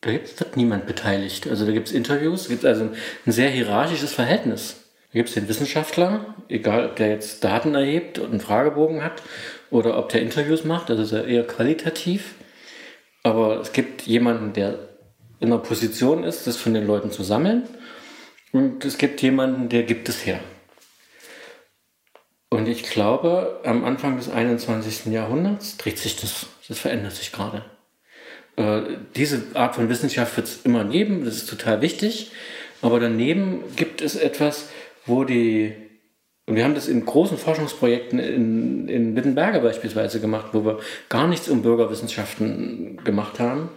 Da 0.00 0.10
wird 0.10 0.56
niemand 0.56 0.86
beteiligt. 0.86 1.46
Also 1.46 1.66
da 1.66 1.72
gibt 1.72 1.88
es 1.88 1.94
Interviews, 1.94 2.48
gibt 2.48 2.64
also 2.64 2.84
ein 2.84 3.32
sehr 3.32 3.50
hierarchisches 3.50 4.12
Verhältnis. 4.12 4.76
Da 5.12 5.18
gibt 5.18 5.28
es 5.28 5.34
den 5.34 5.48
Wissenschaftler, 5.48 6.34
egal 6.48 6.86
ob 6.86 6.96
der 6.96 7.08
jetzt 7.08 7.44
Daten 7.44 7.74
erhebt 7.74 8.18
und 8.18 8.30
einen 8.30 8.40
Fragebogen 8.40 9.02
hat 9.02 9.22
oder 9.70 9.98
ob 9.98 10.08
der 10.08 10.22
Interviews 10.22 10.64
macht, 10.64 10.88
das 10.88 10.98
ist 11.00 11.12
ja 11.12 11.22
eher 11.22 11.46
qualitativ. 11.46 12.34
Aber 13.22 13.60
es 13.60 13.72
gibt 13.72 14.02
jemanden, 14.02 14.52
der 14.54 14.78
in 15.40 15.48
einer 15.48 15.58
Position 15.58 16.24
ist, 16.24 16.46
das 16.46 16.56
von 16.56 16.74
den 16.74 16.86
Leuten 16.86 17.10
zu 17.10 17.22
sammeln. 17.22 17.64
Und 18.52 18.84
es 18.84 18.98
gibt 18.98 19.20
jemanden, 19.20 19.68
der 19.68 19.82
gibt 19.82 20.08
es 20.08 20.24
her. 20.24 20.40
Und 22.48 22.68
ich 22.68 22.84
glaube, 22.84 23.60
am 23.64 23.84
Anfang 23.84 24.16
des 24.16 24.28
21. 24.28 25.12
Jahrhunderts 25.12 25.76
dreht 25.76 25.98
sich 25.98 26.16
das. 26.16 26.46
Das 26.68 26.78
verändert 26.78 27.12
sich 27.12 27.32
gerade. 27.32 27.64
Äh, 28.60 28.82
diese 29.16 29.42
Art 29.54 29.74
von 29.74 29.88
Wissenschaft 29.88 30.36
wird 30.36 30.46
es 30.46 30.60
immer 30.64 30.84
geben, 30.84 31.24
das 31.24 31.36
ist 31.36 31.48
total 31.48 31.80
wichtig. 31.80 32.30
Aber 32.82 33.00
daneben 33.00 33.62
gibt 33.76 34.02
es 34.02 34.16
etwas, 34.16 34.68
wo 35.06 35.24
die, 35.24 35.74
und 36.46 36.56
wir 36.56 36.64
haben 36.64 36.74
das 36.74 36.88
in 36.88 37.04
großen 37.04 37.38
Forschungsprojekten 37.38 38.18
in, 38.18 38.88
in 38.88 39.16
Wittenberge 39.16 39.60
beispielsweise 39.60 40.20
gemacht, 40.20 40.48
wo 40.52 40.64
wir 40.64 40.78
gar 41.08 41.26
nichts 41.26 41.48
um 41.48 41.62
Bürgerwissenschaften 41.62 43.02
gemacht 43.04 43.38
haben, 43.38 43.70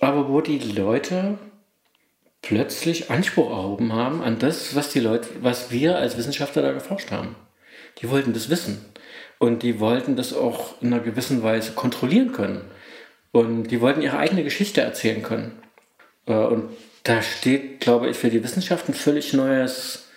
aber 0.00 0.28
wo 0.28 0.40
die 0.40 0.58
Leute 0.58 1.38
plötzlich 2.42 3.10
Anspruch 3.10 3.50
erhoben 3.50 3.92
haben 3.92 4.22
an 4.22 4.38
das, 4.38 4.76
was 4.76 4.90
die 4.90 5.00
Leute, 5.00 5.28
was 5.40 5.72
wir 5.72 5.98
als 5.98 6.16
Wissenschaftler 6.16 6.62
da 6.62 6.72
geforscht 6.72 7.10
haben. 7.10 7.34
Die 8.00 8.10
wollten 8.10 8.32
das 8.32 8.48
wissen. 8.48 8.84
Und 9.40 9.62
die 9.62 9.80
wollten 9.80 10.16
das 10.16 10.34
auch 10.34 10.80
in 10.82 10.92
einer 10.92 11.02
gewissen 11.02 11.42
Weise 11.42 11.72
kontrollieren 11.72 12.32
können. 12.32 12.62
Und 13.32 13.64
die 13.64 13.80
wollten 13.80 14.02
ihre 14.02 14.18
eigene 14.18 14.44
Geschichte 14.44 14.80
erzählen 14.80 15.22
können. 15.22 15.58
Äh, 16.26 16.34
und 16.34 16.70
da 17.04 17.22
steht, 17.22 17.80
glaube 17.80 18.08
ich, 18.08 18.16
für 18.16 18.30
die 18.30 18.42
Wissenschaft 18.42 18.88
ein 18.88 18.94
völlig 18.94 19.32
neues, 19.32 20.08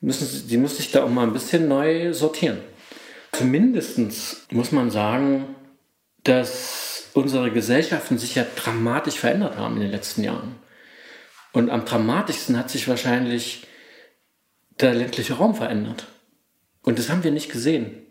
müssen 0.00 0.26
sie, 0.26 0.46
die 0.46 0.56
muss 0.56 0.76
sich 0.76 0.92
da 0.92 1.04
auch 1.04 1.08
mal 1.08 1.24
ein 1.24 1.32
bisschen 1.32 1.68
neu 1.68 2.12
sortieren. 2.12 2.58
Zumindest 3.32 3.98
muss 4.52 4.72
man 4.72 4.90
sagen, 4.90 5.54
dass 6.24 7.10
unsere 7.14 7.50
Gesellschaften 7.50 8.18
sich 8.18 8.34
ja 8.34 8.46
dramatisch 8.56 9.16
verändert 9.16 9.56
haben 9.56 9.76
in 9.76 9.82
den 9.82 9.90
letzten 9.90 10.22
Jahren. 10.22 10.56
Und 11.52 11.70
am 11.70 11.84
dramatischsten 11.84 12.56
hat 12.56 12.70
sich 12.70 12.88
wahrscheinlich 12.88 13.66
der 14.80 14.94
ländliche 14.94 15.34
Raum 15.34 15.54
verändert. 15.54 16.06
Und 16.82 16.98
das 16.98 17.08
haben 17.08 17.24
wir 17.24 17.30
nicht 17.30 17.50
gesehen. 17.50 18.06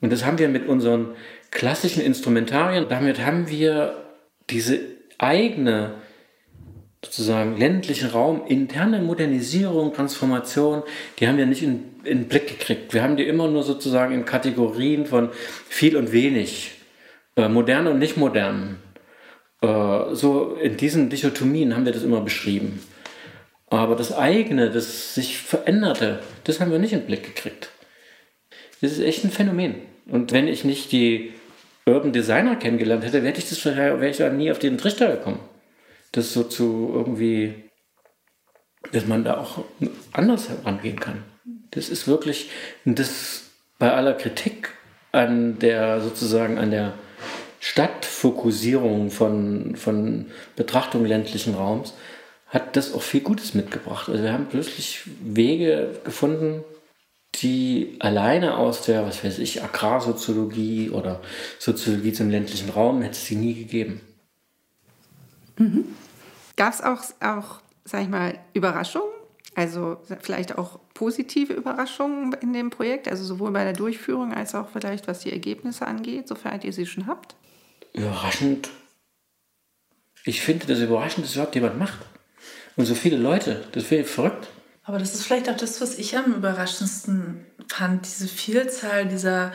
Und 0.00 0.10
das 0.12 0.24
haben 0.24 0.38
wir 0.38 0.48
mit 0.48 0.66
unseren 0.68 1.14
klassischen 1.50 2.02
Instrumentarien, 2.02 2.86
damit 2.88 3.24
haben 3.24 3.48
wir 3.48 4.04
diese 4.50 4.80
eigene 5.18 5.94
sozusagen 7.04 7.56
ländlichen 7.56 8.10
Raum, 8.10 8.42
interne 8.48 9.00
Modernisierung, 9.00 9.92
Transformation, 9.94 10.82
die 11.18 11.28
haben 11.28 11.38
wir 11.38 11.46
nicht 11.46 11.62
in, 11.62 11.84
in 12.04 12.18
den 12.18 12.28
Blick 12.28 12.48
gekriegt. 12.48 12.92
Wir 12.92 13.02
haben 13.02 13.16
die 13.16 13.26
immer 13.26 13.48
nur 13.48 13.62
sozusagen 13.62 14.12
in 14.12 14.24
Kategorien 14.24 15.06
von 15.06 15.30
viel 15.68 15.96
und 15.96 16.12
wenig, 16.12 16.72
äh, 17.36 17.48
modern 17.48 17.86
und 17.86 17.98
nicht 17.98 18.16
modern. 18.16 18.78
Äh, 19.62 20.14
so 20.14 20.54
in 20.54 20.76
diesen 20.76 21.08
Dichotomien 21.08 21.76
haben 21.76 21.84
wir 21.84 21.92
das 21.92 22.02
immer 22.02 22.20
beschrieben. 22.20 22.82
Aber 23.70 23.94
das 23.94 24.12
eigene, 24.12 24.70
das 24.70 25.14
sich 25.14 25.38
veränderte, 25.38 26.20
das 26.44 26.58
haben 26.58 26.72
wir 26.72 26.78
nicht 26.78 26.94
in 26.94 27.00
den 27.00 27.06
Blick 27.06 27.22
gekriegt. 27.22 27.70
Das 28.80 28.92
ist 28.92 29.00
echt 29.00 29.24
ein 29.24 29.30
Phänomen. 29.30 29.76
Und 30.06 30.32
wenn 30.32 30.48
ich 30.48 30.64
nicht 30.64 30.90
die 30.90 31.32
Urban 31.88 32.12
Designer 32.12 32.56
kennengelernt 32.56 33.04
hätte, 33.04 33.22
wäre 33.22 33.36
ich, 33.36 33.48
das, 33.48 33.64
wäre 33.64 34.08
ich 34.08 34.18
da 34.18 34.30
nie 34.30 34.50
auf 34.50 34.58
den 34.58 34.78
Trichter 34.78 35.08
gekommen. 35.08 35.40
Das 36.12 36.32
so 36.32 36.44
zu 36.44 36.90
irgendwie, 36.94 37.70
dass 38.92 39.06
man 39.06 39.24
da 39.24 39.38
auch 39.38 39.64
anders 40.12 40.48
herangehen 40.48 41.00
kann. 41.00 41.24
Das 41.70 41.88
ist 41.88 42.08
wirklich, 42.08 42.50
das 42.84 43.50
bei 43.78 43.92
aller 43.92 44.14
Kritik 44.14 44.70
an 45.12 45.58
der 45.58 46.00
sozusagen 46.00 46.58
an 46.58 46.70
der 46.70 46.94
Stadtfokussierung 47.60 49.10
von, 49.10 49.76
von 49.76 50.26
Betrachtung 50.56 51.04
ländlichen 51.04 51.54
Raums, 51.54 51.94
hat 52.46 52.76
das 52.76 52.94
auch 52.94 53.02
viel 53.02 53.20
Gutes 53.20 53.54
mitgebracht. 53.54 54.08
Also 54.08 54.22
wir 54.22 54.32
haben 54.32 54.46
plötzlich 54.48 55.02
Wege 55.20 56.00
gefunden, 56.04 56.64
die 57.36 57.96
alleine 58.00 58.56
aus 58.56 58.82
der, 58.82 59.06
was 59.06 59.22
weiß 59.22 59.38
ich, 59.38 59.62
Agrarsoziologie 59.62 60.90
oder 60.90 61.20
Soziologie 61.58 62.12
zum 62.12 62.30
ländlichen 62.30 62.70
Raum 62.70 63.02
hätte 63.02 63.12
es 63.12 63.26
sie 63.26 63.36
nie 63.36 63.54
gegeben. 63.54 64.00
Mhm. 65.58 65.84
Gab 66.56 66.72
es 66.72 66.80
auch, 66.80 67.02
auch, 67.20 67.60
sag 67.84 68.02
ich 68.02 68.08
mal, 68.08 68.38
Überraschungen? 68.54 69.12
Also 69.54 69.98
vielleicht 70.20 70.56
auch 70.56 70.78
positive 70.94 71.52
Überraschungen 71.52 72.32
in 72.34 72.52
dem 72.52 72.70
Projekt, 72.70 73.08
also 73.08 73.24
sowohl 73.24 73.50
bei 73.50 73.64
der 73.64 73.72
Durchführung 73.72 74.32
als 74.32 74.54
auch 74.54 74.68
vielleicht 74.72 75.08
was 75.08 75.20
die 75.20 75.32
Ergebnisse 75.32 75.86
angeht, 75.86 76.28
sofern 76.28 76.60
ihr 76.62 76.72
sie 76.72 76.86
schon 76.86 77.06
habt? 77.06 77.34
Überraschend. 77.92 78.70
Ich 80.24 80.42
finde 80.42 80.66
das 80.66 80.78
überraschend, 80.78 81.26
dass 81.26 81.34
überhaupt 81.34 81.54
jemand 81.54 81.78
macht. 81.78 81.98
Und 82.76 82.86
so 82.86 82.94
viele 82.94 83.16
Leute, 83.16 83.64
das 83.72 83.84
finde 83.84 84.04
ich 84.04 84.10
verrückt. 84.10 84.48
Aber 84.88 84.98
das 84.98 85.14
ist 85.14 85.24
vielleicht 85.24 85.50
auch 85.50 85.56
das, 85.56 85.82
was 85.82 85.98
ich 85.98 86.16
am 86.16 86.32
überraschendsten 86.32 87.44
fand, 87.68 88.06
diese 88.06 88.26
Vielzahl 88.26 89.06
dieser 89.06 89.52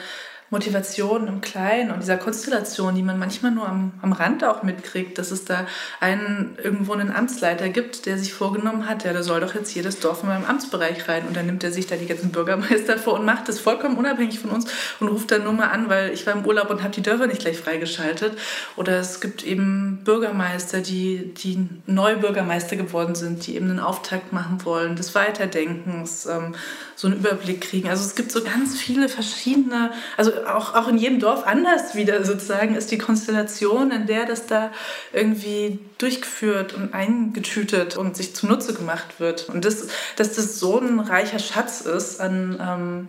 Motivation 0.53 1.27
im 1.27 1.41
Kleinen 1.41 1.91
und 1.91 2.01
dieser 2.01 2.17
Konstellation, 2.17 2.95
die 2.95 3.01
man 3.01 3.19
manchmal 3.19 3.51
nur 3.51 3.67
am, 3.67 3.91
am 4.01 4.13
Rand 4.13 4.43
auch 4.43 4.63
mitkriegt, 4.63 5.17
dass 5.17 5.31
es 5.31 5.45
da 5.45 5.65
einen 5.99 6.57
irgendwo 6.63 6.93
einen 6.93 7.11
Amtsleiter 7.11 7.69
gibt, 7.69 8.05
der 8.05 8.17
sich 8.17 8.33
vorgenommen 8.33 8.87
hat, 8.87 9.03
ja, 9.03 9.13
da 9.13 9.23
soll 9.23 9.41
doch 9.41 9.55
jetzt 9.55 9.73
jedes 9.73 9.99
Dorf 9.99 10.21
in 10.21 10.29
meinem 10.29 10.45
Amtsbereich 10.45 11.09
rein 11.09 11.27
und 11.27 11.35
dann 11.35 11.47
nimmt 11.47 11.63
er 11.63 11.71
sich 11.71 11.87
da 11.87 11.95
die 11.95 12.05
ganzen 12.05 12.31
Bürgermeister 12.31 12.97
vor 12.97 13.15
und 13.15 13.25
macht 13.25 13.49
das 13.49 13.59
vollkommen 13.59 13.97
unabhängig 13.97 14.39
von 14.39 14.51
uns 14.51 14.65
und 14.99 15.07
ruft 15.07 15.31
dann 15.31 15.43
nur 15.43 15.53
mal 15.53 15.69
an, 15.69 15.89
weil 15.89 16.11
ich 16.11 16.25
war 16.27 16.33
im 16.33 16.45
Urlaub 16.45 16.69
und 16.69 16.83
habe 16.83 16.93
die 16.93 17.01
Dörfer 17.01 17.25
nicht 17.25 17.41
gleich 17.41 17.57
freigeschaltet. 17.57 18.37
Oder 18.75 18.99
es 18.99 19.21
gibt 19.21 19.43
eben 19.43 20.01
Bürgermeister, 20.03 20.81
die, 20.81 21.33
die 21.33 21.67
neu 21.87 22.15
Bürgermeister 22.17 22.75
geworden 22.75 23.15
sind, 23.15 23.47
die 23.47 23.55
eben 23.55 23.71
einen 23.71 23.79
Auftakt 23.79 24.31
machen 24.31 24.63
wollen, 24.63 24.95
des 24.95 25.15
Weiterdenkens, 25.15 26.27
ähm, 26.27 26.53
so 26.95 27.07
einen 27.07 27.17
Überblick 27.17 27.61
kriegen. 27.61 27.89
Also 27.89 28.05
es 28.05 28.15
gibt 28.15 28.31
so 28.31 28.43
ganz 28.43 28.77
viele 28.77 29.09
verschiedene, 29.09 29.91
also 30.15 30.31
auch, 30.47 30.75
auch 30.75 30.87
in 30.87 30.97
jedem 30.97 31.19
Dorf 31.19 31.45
anders 31.45 31.95
wieder 31.95 32.23
sozusagen 32.23 32.75
ist 32.75 32.91
die 32.91 32.97
Konstellation, 32.97 33.91
in 33.91 34.05
der 34.07 34.25
das 34.25 34.45
da 34.47 34.71
irgendwie 35.11 35.79
durchgeführt 35.97 36.73
und 36.73 36.93
eingetütet 36.93 37.97
und 37.97 38.15
sich 38.15 38.35
zunutze 38.35 38.73
gemacht 38.73 39.19
wird. 39.19 39.49
Und 39.49 39.65
das, 39.65 39.87
dass 40.15 40.33
das 40.33 40.59
so 40.59 40.79
ein 40.79 40.99
reicher 40.99 41.39
Schatz 41.39 41.81
ist 41.81 42.19
an 42.19 42.59
ähm, 42.61 43.07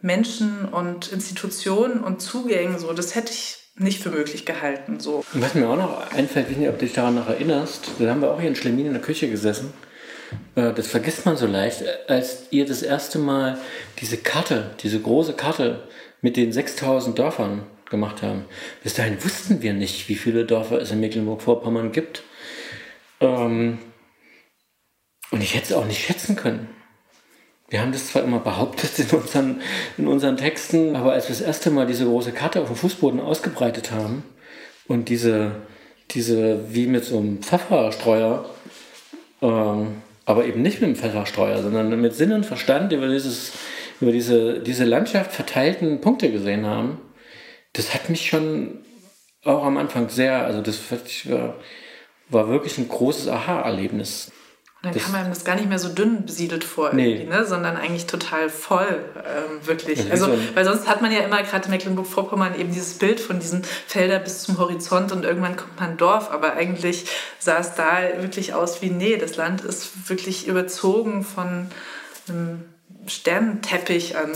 Menschen 0.00 0.66
und 0.66 1.12
Institutionen 1.12 2.02
und 2.02 2.20
Zugängen, 2.20 2.78
so, 2.78 2.92
das 2.92 3.14
hätte 3.14 3.32
ich 3.32 3.58
nicht 3.76 4.02
für 4.02 4.10
möglich 4.10 4.44
gehalten. 4.44 5.00
So. 5.00 5.24
Was 5.32 5.54
mir 5.54 5.68
auch 5.68 5.76
noch 5.76 6.10
einfällt, 6.12 6.46
ich 6.46 6.52
weiß 6.52 6.58
nicht, 6.58 6.68
ob 6.68 6.78
du 6.78 6.84
dich 6.84 6.94
daran 6.94 7.14
noch 7.14 7.28
erinnerst, 7.28 7.88
da 7.98 8.10
haben 8.10 8.20
wir 8.20 8.30
auch 8.30 8.40
hier 8.40 8.48
in 8.48 8.56
Schlemin 8.56 8.86
in 8.86 8.92
der 8.92 9.02
Küche 9.02 9.30
gesessen. 9.30 9.72
Äh, 10.54 10.72
das 10.72 10.86
vergisst 10.86 11.24
man 11.24 11.36
so 11.36 11.46
leicht, 11.46 11.82
als 12.08 12.44
ihr 12.50 12.66
das 12.66 12.82
erste 12.82 13.18
Mal 13.18 13.58
diese 14.00 14.16
Karte, 14.16 14.70
diese 14.82 15.00
große 15.00 15.34
Karte 15.34 15.82
mit 16.22 16.36
den 16.36 16.52
6000 16.52 17.18
Dörfern 17.18 17.66
gemacht 17.90 18.22
haben. 18.22 18.46
Bis 18.82 18.94
dahin 18.94 19.22
wussten 19.22 19.60
wir 19.60 19.74
nicht, 19.74 20.08
wie 20.08 20.14
viele 20.14 20.46
Dörfer 20.46 20.80
es 20.80 20.90
in 20.90 21.00
Mecklenburg-Vorpommern 21.00 21.92
gibt. 21.92 22.22
Ähm, 23.20 23.78
und 25.30 25.42
ich 25.42 25.54
hätte 25.54 25.66
es 25.66 25.72
auch 25.72 25.86
nicht 25.86 26.04
schätzen 26.04 26.36
können. 26.36 26.68
Wir 27.68 27.80
haben 27.80 27.92
das 27.92 28.08
zwar 28.08 28.22
immer 28.22 28.38
behauptet 28.38 28.98
in 28.98 29.18
unseren, 29.18 29.62
in 29.96 30.06
unseren 30.06 30.36
Texten, 30.36 30.94
aber 30.94 31.12
als 31.12 31.28
wir 31.28 31.34
das 31.34 31.44
erste 31.44 31.70
Mal 31.70 31.86
diese 31.86 32.04
große 32.04 32.32
Karte 32.32 32.60
auf 32.60 32.66
dem 32.68 32.76
Fußboden 32.76 33.20
ausgebreitet 33.20 33.92
haben 33.92 34.24
und 34.88 35.08
diese, 35.08 35.52
diese 36.10 36.74
wie 36.74 36.86
mit 36.86 37.04
so 37.04 37.18
einem 37.18 37.42
Pfefferstreuer, 37.42 38.44
ähm, 39.40 40.02
aber 40.26 40.44
eben 40.44 40.60
nicht 40.62 40.80
mit 40.80 40.88
einem 40.88 40.96
Pfefferstreuer, 40.96 41.62
sondern 41.62 41.98
mit 42.00 42.14
Sinn 42.14 42.32
und 42.32 42.44
Verstand 42.44 42.92
über, 42.92 43.08
dieses, 43.08 43.52
über 44.02 44.12
diese, 44.12 44.60
diese 44.60 44.84
Landschaft 44.84 45.32
verteilten 45.32 46.00
Punkte 46.00 46.30
gesehen 46.30 46.66
haben, 46.66 47.00
das 47.72 47.94
hat 47.94 48.10
mich 48.10 48.26
schon 48.26 48.84
auch 49.44 49.64
am 49.64 49.76
Anfang 49.76 50.08
sehr, 50.08 50.44
also 50.44 50.60
das 50.60 50.78
war, 51.26 51.54
war 52.28 52.48
wirklich 52.48 52.78
ein 52.78 52.88
großes 52.88 53.28
Aha-Erlebnis. 53.28 54.30
dann 54.82 54.92
das, 54.92 55.04
kam 55.04 55.14
einem 55.14 55.30
das 55.30 55.44
gar 55.44 55.54
nicht 55.54 55.68
mehr 55.68 55.78
so 55.78 55.88
dünn 55.88 56.26
besiedelt 56.26 56.64
vor, 56.64 56.92
nee. 56.92 57.24
ne? 57.24 57.44
sondern 57.44 57.76
eigentlich 57.76 58.06
total 58.06 58.48
voll, 58.50 59.04
ähm, 59.16 59.66
wirklich. 59.66 60.10
Also, 60.10 60.26
so 60.26 60.38
weil 60.54 60.64
sonst 60.64 60.88
hat 60.88 61.00
man 61.00 61.12
ja 61.12 61.20
immer 61.20 61.42
gerade 61.42 61.68
Mecklenburg-Vorpommern 61.70 62.58
eben 62.58 62.72
dieses 62.72 62.94
Bild 62.94 63.20
von 63.20 63.38
diesen 63.38 63.62
Feldern 63.62 64.22
bis 64.24 64.42
zum 64.42 64.58
Horizont 64.58 65.12
und 65.12 65.24
irgendwann 65.24 65.56
kommt 65.56 65.78
man 65.78 65.96
Dorf, 65.96 66.30
aber 66.30 66.54
eigentlich 66.54 67.06
sah 67.38 67.58
es 67.58 67.74
da 67.74 68.00
wirklich 68.20 68.54
aus 68.54 68.82
wie, 68.82 68.90
nee, 68.90 69.16
das 69.16 69.36
Land 69.36 69.60
ist 69.62 70.08
wirklich 70.08 70.48
überzogen 70.48 71.22
von 71.24 71.68
einem 72.28 72.64
Sternenteppich 73.06 74.16
an 74.16 74.32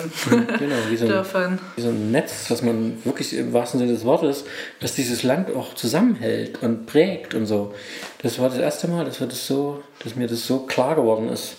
genau, 0.59 0.77
wie 0.91 0.97
so, 0.97 1.07
ein, 1.07 1.59
wie 1.77 1.83
so 1.83 1.89
ein 1.89 2.11
Netz, 2.11 2.47
was 2.51 2.63
man 2.63 3.05
wirklich 3.05 3.33
im 3.35 3.53
wahrsten 3.53 3.79
Sinne 3.79 3.93
des 3.93 4.05
Wortes, 4.05 4.45
dass 4.81 4.95
dieses 4.95 5.23
Land 5.23 5.55
auch 5.55 5.75
zusammenhält 5.75 6.63
und 6.63 6.87
prägt 6.87 7.35
und 7.35 7.47
so. 7.47 7.75
Das 8.23 8.39
war 8.39 8.49
das 8.49 8.59
erste 8.59 8.89
Mal, 8.89 9.05
dass, 9.05 9.21
wir 9.21 9.27
das 9.27 9.47
so, 9.47 9.83
dass 10.03 10.17
mir 10.17 10.27
das 10.27 10.47
so 10.47 10.61
klar 10.61 10.97
geworden 10.97 11.29
ist, 11.29 11.57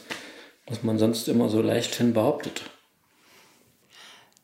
was 0.67 0.83
man 0.83 0.97
sonst 0.99 1.29
immer 1.29 1.49
so 1.49 1.61
leichthin 1.61 2.13
behauptet. 2.13 2.63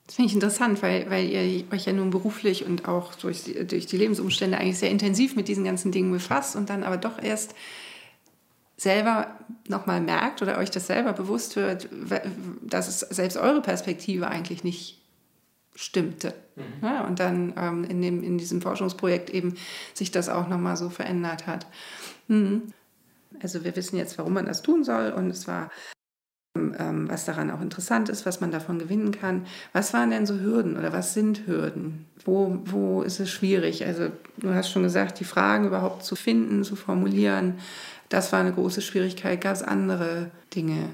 Das 0.06 0.16
finde 0.16 0.28
ich 0.28 0.34
interessant, 0.34 0.82
weil, 0.82 1.10
weil 1.10 1.28
ihr 1.28 1.64
euch 1.72 1.86
ja 1.86 1.92
nun 1.92 2.10
beruflich 2.10 2.64
und 2.64 2.86
auch 2.88 3.14
durch, 3.14 3.42
durch 3.66 3.86
die 3.86 3.96
Lebensumstände 3.96 4.58
eigentlich 4.58 4.78
sehr 4.78 4.90
intensiv 4.90 5.34
mit 5.34 5.48
diesen 5.48 5.64
ganzen 5.64 5.92
Dingen 5.92 6.12
befasst 6.12 6.56
und 6.56 6.70
dann 6.70 6.84
aber 6.84 6.98
doch 6.98 7.22
erst 7.22 7.54
selber 8.76 9.38
nochmal 9.68 10.00
merkt 10.00 10.42
oder 10.42 10.58
euch 10.58 10.70
das 10.70 10.86
selber 10.86 11.12
bewusst 11.12 11.56
wird, 11.56 11.88
dass 12.62 12.88
es 12.88 13.00
selbst 13.00 13.36
eure 13.36 13.62
Perspektive 13.62 14.28
eigentlich 14.28 14.64
nicht 14.64 15.00
stimmte. 15.74 16.34
Mhm. 16.56 16.62
Ja, 16.86 17.04
und 17.06 17.20
dann 17.20 17.54
ähm, 17.56 17.84
in, 17.84 18.00
dem, 18.00 18.22
in 18.22 18.38
diesem 18.38 18.62
Forschungsprojekt 18.62 19.30
eben 19.30 19.54
sich 19.92 20.10
das 20.10 20.28
auch 20.28 20.48
nochmal 20.48 20.76
so 20.76 20.90
verändert 20.90 21.46
hat. 21.46 21.66
Mhm. 22.28 22.72
Also 23.42 23.64
wir 23.64 23.74
wissen 23.74 23.96
jetzt, 23.96 24.16
warum 24.18 24.32
man 24.32 24.46
das 24.46 24.62
tun 24.62 24.84
soll 24.84 25.10
und 25.10 25.30
es 25.30 25.48
war, 25.48 25.70
was 26.54 27.24
daran 27.24 27.50
auch 27.50 27.60
interessant 27.60 28.08
ist, 28.08 28.26
was 28.26 28.40
man 28.40 28.52
davon 28.52 28.78
gewinnen 28.78 29.10
kann. 29.10 29.44
Was 29.72 29.92
waren 29.92 30.10
denn 30.10 30.24
so 30.24 30.38
Hürden 30.38 30.76
oder 30.76 30.92
was 30.92 31.12
sind 31.12 31.46
Hürden? 31.46 32.06
Wo, 32.24 32.60
wo 32.64 33.02
ist 33.02 33.18
es 33.18 33.28
schwierig? 33.30 33.84
Also 33.84 34.10
du 34.36 34.54
hast 34.54 34.70
schon 34.70 34.84
gesagt, 34.84 35.18
die 35.18 35.24
Fragen 35.24 35.66
überhaupt 35.66 36.04
zu 36.04 36.14
finden, 36.14 36.62
zu 36.62 36.76
formulieren, 36.76 37.54
das 38.08 38.32
war 38.32 38.40
eine 38.40 38.52
große 38.52 38.82
Schwierigkeit. 38.82 39.40
Gab 39.40 39.54
es 39.54 39.62
andere 39.62 40.30
Dinge, 40.54 40.90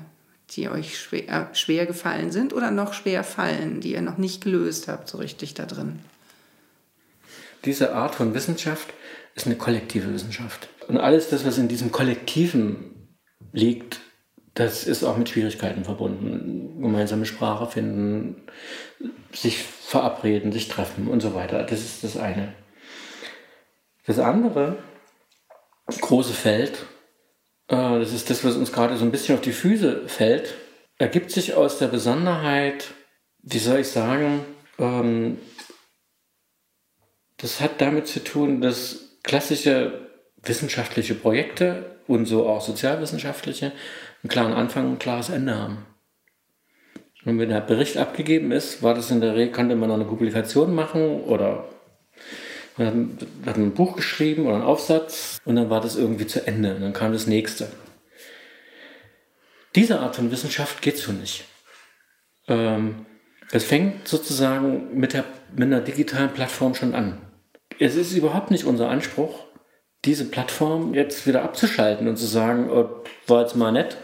die 0.50 0.70
euch 0.70 0.98
schwer, 0.98 1.28
äh, 1.28 1.54
schwer 1.54 1.84
gefallen 1.84 2.32
sind 2.32 2.54
oder 2.54 2.70
noch 2.70 2.94
schwer 2.94 3.24
fallen, 3.24 3.80
die 3.80 3.92
ihr 3.92 4.02
noch 4.02 4.16
nicht 4.16 4.42
gelöst 4.42 4.88
habt, 4.88 5.08
so 5.08 5.18
richtig 5.18 5.52
da 5.52 5.66
drin? 5.66 5.98
Diese 7.66 7.94
Art 7.94 8.14
von 8.14 8.32
Wissenschaft 8.32 8.94
ist 9.34 9.44
eine 9.44 9.56
kollektive 9.56 10.12
Wissenschaft. 10.14 10.70
Und 10.88 10.96
alles 10.96 11.28
das, 11.28 11.44
was 11.44 11.58
in 11.58 11.68
diesem 11.68 11.92
Kollektiven 11.92 12.76
liegt, 13.52 14.00
das 14.60 14.86
ist 14.86 15.04
auch 15.04 15.16
mit 15.16 15.28
Schwierigkeiten 15.28 15.84
verbunden. 15.84 16.80
Gemeinsame 16.80 17.26
Sprache 17.26 17.66
finden, 17.66 18.42
sich 19.32 19.58
verabreden, 19.58 20.52
sich 20.52 20.68
treffen 20.68 21.08
und 21.08 21.20
so 21.20 21.34
weiter. 21.34 21.62
Das 21.64 21.80
ist 21.80 22.04
das 22.04 22.16
eine. 22.16 22.54
Das 24.06 24.18
andere 24.18 24.78
große 26.00 26.32
Feld 26.32 26.86
äh, 27.70 28.00
das 28.00 28.12
ist 28.12 28.28
das, 28.28 28.44
was 28.44 28.56
uns 28.56 28.72
gerade 28.72 28.96
so 28.96 29.04
ein 29.04 29.12
bisschen 29.12 29.36
auf 29.36 29.40
die 29.40 29.52
Füße 29.52 30.08
fällt, 30.08 30.54
ergibt 30.98 31.30
sich 31.30 31.54
aus 31.54 31.78
der 31.78 31.86
Besonderheit, 31.86 32.88
wie 33.42 33.58
soll 33.58 33.80
ich 33.80 33.88
sagen, 33.88 34.44
ähm, 34.78 35.38
das 37.36 37.60
hat 37.60 37.80
damit 37.80 38.06
zu 38.06 38.22
tun, 38.22 38.60
dass 38.60 39.18
klassische 39.22 40.10
wissenschaftliche 40.42 41.14
Projekte 41.14 41.96
und 42.06 42.26
so 42.26 42.46
auch 42.48 42.60
sozialwissenschaftliche 42.60 43.72
einen 44.22 44.30
klaren 44.30 44.52
Anfang 44.52 44.86
und 44.86 44.92
ein 44.92 44.98
klares 44.98 45.28
Ende 45.30 45.56
haben. 45.56 45.86
Und 47.24 47.38
wenn 47.38 47.48
der 47.50 47.60
Bericht 47.60 47.96
abgegeben 47.96 48.50
ist, 48.50 48.82
war 48.82 48.94
das 48.94 49.10
in 49.10 49.20
der 49.20 49.34
Regel, 49.34 49.52
konnte 49.52 49.76
man 49.76 49.88
noch 49.88 49.96
eine 49.96 50.04
Publikation 50.04 50.74
machen 50.74 51.20
oder 51.22 51.64
man 52.76 53.18
hat 53.44 53.56
ein 53.56 53.74
Buch 53.74 53.96
geschrieben 53.96 54.46
oder 54.46 54.54
einen 54.54 54.64
Aufsatz 54.64 55.38
und 55.44 55.56
dann 55.56 55.68
war 55.68 55.82
das 55.82 55.96
irgendwie 55.96 56.26
zu 56.26 56.46
Ende 56.46 56.74
und 56.74 56.80
dann 56.80 56.92
kam 56.94 57.12
das 57.12 57.26
nächste. 57.26 57.68
Diese 59.74 60.00
Art 60.00 60.16
von 60.16 60.30
Wissenschaft 60.30 60.80
geht 60.80 60.96
so 60.96 61.12
nicht. 61.12 61.44
Ähm, 62.48 63.06
es 63.52 63.64
fängt 63.64 64.08
sozusagen 64.08 64.98
mit, 64.98 65.12
der, 65.12 65.24
mit 65.52 65.66
einer 65.66 65.80
digitalen 65.80 66.30
Plattform 66.30 66.74
schon 66.74 66.94
an. 66.94 67.18
Es 67.78 67.96
ist 67.96 68.14
überhaupt 68.14 68.50
nicht 68.50 68.64
unser 68.64 68.88
Anspruch, 68.88 69.44
diese 70.04 70.24
Plattform 70.24 70.94
jetzt 70.94 71.26
wieder 71.26 71.42
abzuschalten 71.42 72.08
und 72.08 72.16
zu 72.16 72.26
sagen, 72.26 72.70
oh, 72.70 72.88
war 73.26 73.42
jetzt 73.42 73.56
mal 73.56 73.72
nett, 73.72 73.96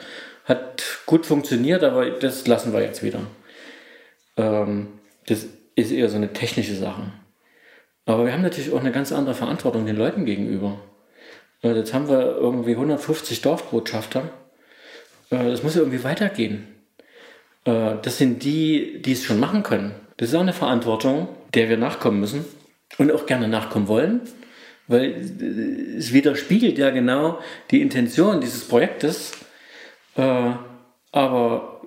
hat 0.44 0.84
gut 1.06 1.26
funktioniert, 1.26 1.82
aber 1.82 2.10
das 2.10 2.46
lassen 2.46 2.72
wir 2.72 2.82
jetzt 2.82 3.02
wieder. 3.02 3.20
Ähm, 4.36 4.88
das 5.26 5.46
ist 5.74 5.90
eher 5.90 6.08
so 6.08 6.16
eine 6.16 6.32
technische 6.32 6.74
Sache. 6.74 7.12
Aber 8.04 8.24
wir 8.24 8.32
haben 8.32 8.42
natürlich 8.42 8.72
auch 8.72 8.80
eine 8.80 8.92
ganz 8.92 9.10
andere 9.10 9.34
Verantwortung 9.34 9.86
den 9.86 9.96
Leuten 9.96 10.24
gegenüber. 10.24 10.78
Äh, 11.62 11.72
jetzt 11.72 11.92
haben 11.92 12.08
wir 12.08 12.36
irgendwie 12.36 12.72
150 12.72 13.42
Dorfbotschafter. 13.42 14.30
Äh, 15.30 15.50
das 15.50 15.62
muss 15.62 15.74
ja 15.74 15.80
irgendwie 15.80 16.04
weitergehen. 16.04 16.68
Äh, 17.64 17.96
das 18.02 18.18
sind 18.18 18.44
die, 18.44 19.02
die 19.02 19.12
es 19.12 19.24
schon 19.24 19.40
machen 19.40 19.62
können. 19.62 19.94
Das 20.16 20.28
ist 20.28 20.34
auch 20.34 20.40
eine 20.40 20.52
Verantwortung, 20.52 21.28
der 21.54 21.68
wir 21.68 21.76
nachkommen 21.76 22.20
müssen 22.20 22.44
und 22.98 23.12
auch 23.12 23.26
gerne 23.26 23.48
nachkommen 23.48 23.88
wollen, 23.88 24.20
weil 24.88 25.14
es 25.98 26.12
widerspiegelt 26.12 26.78
ja 26.78 26.90
genau 26.90 27.38
die 27.70 27.82
Intention 27.82 28.40
dieses 28.40 28.66
Projektes. 28.68 29.32
Aber 30.14 31.80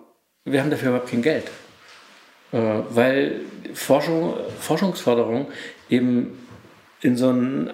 wir 0.45 0.62
haben 0.62 0.69
dafür 0.69 0.89
überhaupt 0.89 1.09
kein 1.09 1.21
Geld. 1.21 1.45
Weil 2.51 3.41
Forschung, 3.73 4.35
Forschungsförderung 4.59 5.47
eben 5.89 6.38
in 7.01 7.15
so 7.15 7.29
einen 7.29 7.71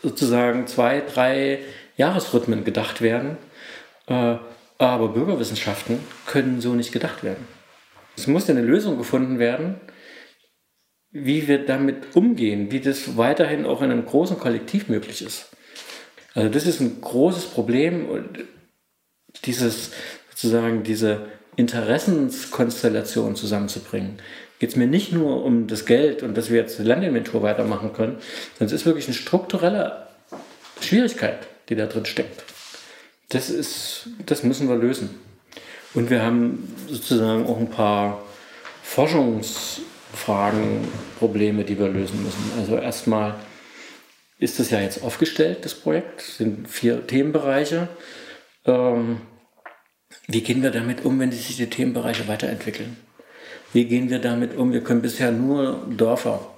sozusagen 0.00 0.66
zwei, 0.66 1.00
drei 1.00 1.58
Jahresrhythmen 1.96 2.64
gedacht 2.64 3.02
werden. 3.02 3.36
Äh, 4.06 4.36
aber 4.78 5.08
Bürgerwissenschaften 5.08 5.98
können 6.26 6.60
so 6.60 6.72
nicht 6.74 6.92
gedacht 6.92 7.24
werden. 7.24 7.46
Es 8.16 8.26
muss 8.28 8.48
eine 8.48 8.62
Lösung 8.62 8.96
gefunden 8.96 9.38
werden, 9.38 9.80
wie 11.10 11.48
wir 11.48 11.64
damit 11.64 12.16
umgehen, 12.16 12.70
wie 12.70 12.80
das 12.80 13.16
weiterhin 13.16 13.64
auch 13.64 13.82
in 13.82 13.90
einem 13.90 14.04
großen 14.04 14.38
Kollektiv 14.38 14.88
möglich 14.88 15.22
ist. 15.22 15.50
Also 16.34 16.50
das 16.50 16.66
ist 16.66 16.80
ein 16.80 17.00
großes 17.00 17.46
Problem 17.46 18.08
und 18.08 18.44
dieses 19.44 19.92
sozusagen 20.30 20.82
diese 20.82 21.26
Interessenskonstellation 21.56 23.34
zusammenzubringen 23.34 24.20
geht 24.58 24.70
es 24.70 24.76
mir 24.76 24.86
nicht 24.86 25.12
nur 25.12 25.44
um 25.44 25.66
das 25.66 25.86
Geld 25.86 26.22
und 26.22 26.36
dass 26.36 26.50
wir 26.50 26.56
jetzt 26.56 26.78
die 26.78 26.84
Landinventur 26.84 27.42
weitermachen 27.42 27.92
können, 27.92 28.18
sondern 28.58 28.74
es 28.74 28.80
ist 28.80 28.86
wirklich 28.86 29.06
eine 29.06 29.14
strukturelle 29.14 30.08
Schwierigkeit, 30.80 31.46
die 31.68 31.76
da 31.76 31.86
drin 31.86 32.06
steckt. 32.06 32.42
Das, 33.28 33.50
ist, 33.50 34.08
das 34.26 34.42
müssen 34.42 34.68
wir 34.68 34.76
lösen. 34.76 35.10
Und 35.94 36.10
wir 36.10 36.22
haben 36.22 36.74
sozusagen 36.88 37.46
auch 37.46 37.58
ein 37.58 37.70
paar 37.70 38.24
Forschungsfragen, 40.12 40.88
Probleme, 41.18 41.64
die 41.64 41.78
wir 41.78 41.88
lösen 41.88 42.22
müssen. 42.22 42.52
Also 42.58 42.76
erstmal 42.76 43.34
ist 44.38 44.58
das 44.58 44.70
ja 44.70 44.80
jetzt 44.80 45.02
aufgestellt, 45.02 45.64
das 45.64 45.74
Projekt, 45.74 46.20
es 46.20 46.36
sind 46.38 46.68
vier 46.68 47.06
Themenbereiche. 47.06 47.88
Ähm, 48.64 49.20
wie 50.26 50.42
gehen 50.42 50.62
wir 50.62 50.70
damit 50.70 51.04
um, 51.04 51.18
wenn 51.18 51.32
sich 51.32 51.56
die 51.56 51.70
Themenbereiche 51.70 52.28
weiterentwickeln? 52.28 52.96
Wie 53.72 53.84
gehen 53.84 54.10
wir 54.10 54.18
damit 54.18 54.56
um? 54.56 54.72
Wir 54.72 54.82
können 54.82 55.02
bisher 55.02 55.32
nur 55.32 55.86
Dörfer 55.90 56.54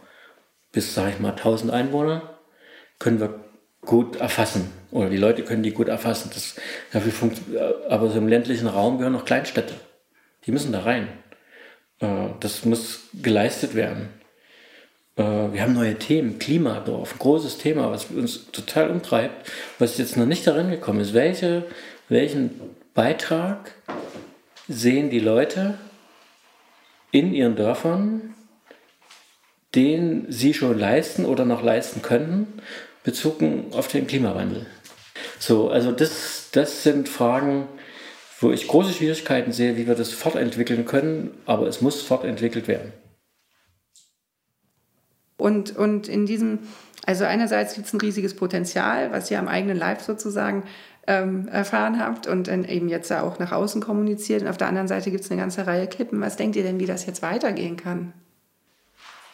bis, 0.72 0.94
sage 0.94 1.10
ich 1.10 1.20
mal, 1.20 1.30
1000 1.30 1.72
Einwohner 1.72 2.38
können 2.98 3.18
wir 3.18 3.44
gut 3.80 4.16
erfassen. 4.16 4.70
Oder 4.90 5.08
die 5.08 5.16
Leute 5.16 5.42
können 5.42 5.62
die 5.62 5.72
gut 5.72 5.88
erfassen. 5.88 6.30
Das, 6.32 6.54
dafür 6.92 7.30
aber 7.88 8.10
so 8.10 8.18
im 8.18 8.28
ländlichen 8.28 8.68
Raum 8.68 8.98
gehören 8.98 9.14
noch 9.14 9.24
Kleinstädte. 9.24 9.74
Die 10.46 10.52
müssen 10.52 10.72
da 10.72 10.80
rein. 10.80 11.08
Äh, 12.00 12.28
das 12.40 12.64
muss 12.64 13.00
geleistet 13.14 13.74
werden. 13.74 14.08
Äh, 15.16 15.22
wir 15.22 15.62
haben 15.62 15.74
neue 15.74 15.96
Themen, 15.96 16.38
Klimadorf, 16.38 17.14
ein 17.14 17.18
großes 17.18 17.58
Thema, 17.58 17.90
was 17.90 18.06
uns 18.06 18.50
total 18.50 18.90
umtreibt, 18.90 19.50
was 19.78 19.98
jetzt 19.98 20.16
noch 20.16 20.26
nicht 20.26 20.46
darin 20.46 20.70
gekommen 20.70 21.00
ist. 21.00 21.14
Welche, 21.14 21.64
welchen 22.08 22.58
Beitrag 22.94 23.74
sehen 24.68 25.10
die 25.10 25.20
Leute 25.20 25.78
in 27.12 27.34
ihren 27.34 27.56
Dörfern, 27.56 28.34
den 29.74 30.26
sie 30.30 30.54
schon 30.54 30.78
leisten 30.78 31.24
oder 31.24 31.44
noch 31.44 31.62
leisten 31.62 32.02
können, 32.02 32.60
bezogen 33.04 33.66
auf 33.72 33.88
den 33.88 34.06
Klimawandel? 34.06 34.66
So, 35.38 35.70
also 35.70 35.92
das, 35.92 36.48
das 36.52 36.82
sind 36.82 37.08
Fragen, 37.08 37.68
wo 38.40 38.50
ich 38.50 38.66
große 38.66 38.92
Schwierigkeiten 38.92 39.52
sehe, 39.52 39.76
wie 39.76 39.86
wir 39.86 39.94
das 39.94 40.12
fortentwickeln 40.12 40.86
können, 40.86 41.30
aber 41.44 41.66
es 41.66 41.82
muss 41.82 42.00
fortentwickelt 42.00 42.66
werden. 42.68 42.92
Und, 45.36 45.76
und 45.76 46.08
in 46.08 46.26
diesem, 46.26 46.60
also 47.06 47.24
einerseits 47.24 47.74
gibt 47.74 47.86
es 47.86 47.92
ein 47.92 48.00
riesiges 48.00 48.34
Potenzial, 48.34 49.12
was 49.12 49.30
ihr 49.30 49.38
am 49.38 49.48
eigenen 49.48 49.76
Leib 49.76 50.00
sozusagen 50.00 50.64
ähm, 51.06 51.48
erfahren 51.48 51.98
habt 51.98 52.26
und 52.26 52.48
dann 52.48 52.64
eben 52.64 52.88
jetzt 52.88 53.12
auch 53.12 53.38
nach 53.38 53.52
außen 53.52 53.80
kommuniziert. 53.80 54.42
Und 54.42 54.48
auf 54.48 54.58
der 54.58 54.68
anderen 54.68 54.88
Seite 54.88 55.10
gibt 55.10 55.24
es 55.24 55.30
eine 55.30 55.40
ganze 55.40 55.66
Reihe 55.66 55.86
Kippen. 55.86 56.20
Was 56.20 56.36
denkt 56.36 56.56
ihr 56.56 56.62
denn, 56.62 56.80
wie 56.80 56.86
das 56.86 57.06
jetzt 57.06 57.22
weitergehen 57.22 57.76
kann? 57.76 58.12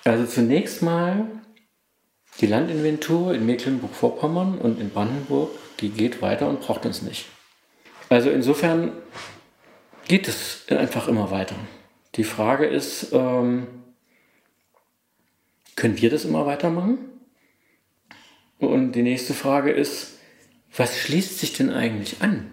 Also 0.05 0.25
zunächst 0.27 0.83
mal 0.83 1.27
die 2.41 2.47
Landinventur 2.47 3.35
in 3.35 3.47
Mecklenburg-Vorpommern 3.47 4.59
und 4.59 4.81
in 4.81 4.91
Brandenburg, 4.91 5.51
die 5.81 5.91
geht 5.91 6.23
weiter 6.23 6.49
und 6.49 6.61
braucht 6.61 6.87
uns 6.87 7.03
nicht. 7.03 7.27
Also 8.09 8.31
insofern 8.31 8.93
geht 10.07 10.29
es 10.29 10.67
einfach 10.69 11.09
immer 11.09 11.31
weiter. 11.31 11.57
Die 12.15 12.25
Frage 12.25 12.67
ist, 12.67 13.13
ähm, 13.13 13.67
können 15.75 16.01
wir 16.01 16.11
das 16.11 16.25
immer 16.25 16.47
weitermachen? 16.47 16.99
Und 18.59 18.93
die 18.93 19.03
nächste 19.03 19.35
Frage 19.35 19.71
ist, 19.71 20.19
was 20.75 20.99
schließt 20.99 21.39
sich 21.39 21.53
denn 21.53 21.71
eigentlich 21.71 22.23
an, 22.23 22.51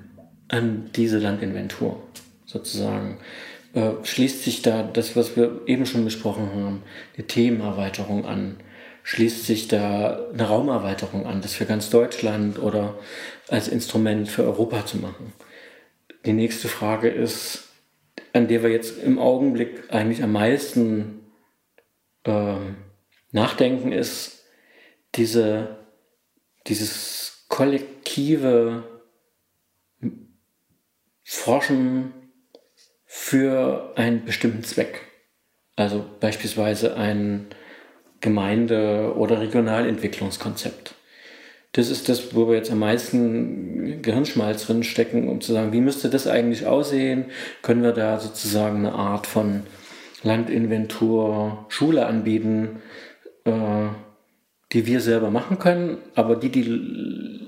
an 0.50 0.90
diese 0.96 1.20
Landinventur 1.20 2.02
sozusagen? 2.46 3.20
Äh, 3.74 3.92
schließt 4.04 4.44
sich 4.44 4.62
da 4.62 4.84
das, 4.84 5.16
was 5.16 5.38
wir 5.38 5.62
eben 5.66 5.86
schon 5.86 6.04
besprochen 6.04 6.50
haben, 6.54 6.84
die 7.18 7.24
Themenerweiterung 7.24 8.26
an? 8.26 8.58
Schließt 9.04 9.46
sich 9.46 9.68
da 9.68 10.30
eine 10.34 10.48
Raumerweiterung 10.48 11.26
an, 11.26 11.42
das 11.42 11.54
für 11.54 11.66
ganz 11.66 11.90
Deutschland 11.90 12.58
oder 12.58 12.98
als 13.50 13.68
Instrument 13.68 14.30
für 14.30 14.44
Europa 14.44 14.86
zu 14.86 14.98
machen? 14.98 15.34
Die 16.26 16.34
nächste 16.34 16.70
Frage 16.70 17.10
ist, 17.10 17.68
an 18.32 18.48
der 18.48 18.64
wir 18.64 18.70
jetzt 18.70 18.98
im 19.04 19.20
Augenblick 19.20 19.94
eigentlich 19.94 20.24
am 20.24 20.32
meisten 20.32 21.20
äh, 22.24 22.56
nachdenken, 23.32 23.92
ist 23.92 24.46
diese, 25.16 25.78
dieses 26.68 27.46
kollektive 27.50 28.84
Forschen 31.24 32.14
für 33.06 33.94
einen 33.96 34.26
bestimmten 34.26 34.64
Zweck. 34.64 35.02
Also 35.76 36.06
beispielsweise 36.20 36.96
ein 36.96 37.48
Gemeinde- 38.24 39.14
oder 39.16 39.40
Regionalentwicklungskonzept 39.40 40.96
das 41.74 41.90
ist 41.90 42.08
das, 42.08 42.36
wo 42.36 42.48
wir 42.48 42.56
jetzt 42.56 42.72
am 42.72 42.80
meisten 42.80 44.02
Gehirnschmalz 44.04 44.68
drin 44.68 44.84
stecken, 44.84 45.28
um 45.28 45.42
zu 45.42 45.54
sagen, 45.54 45.74
wie 45.74 45.82
müsste 45.82 46.08
das 46.08 46.28
eigentlich 46.28 46.68
aussehen? 46.68 47.26
Können 47.64 47.82
wir 47.82 47.94
da 47.94 48.20
sozusagen 48.20 48.78
eine 48.78 48.94
Art 48.94 49.26
von 49.26 49.64
Landinventur, 50.22 51.66
Schule 51.70 52.06
anbieten, 52.06 52.82
äh, 53.46 53.88
die 54.72 54.86
wir 54.86 55.02
selber 55.02 55.32
machen 55.32 55.58
können, 55.58 55.98
aber 56.14 56.36
die 56.36 56.50
die 56.50 56.64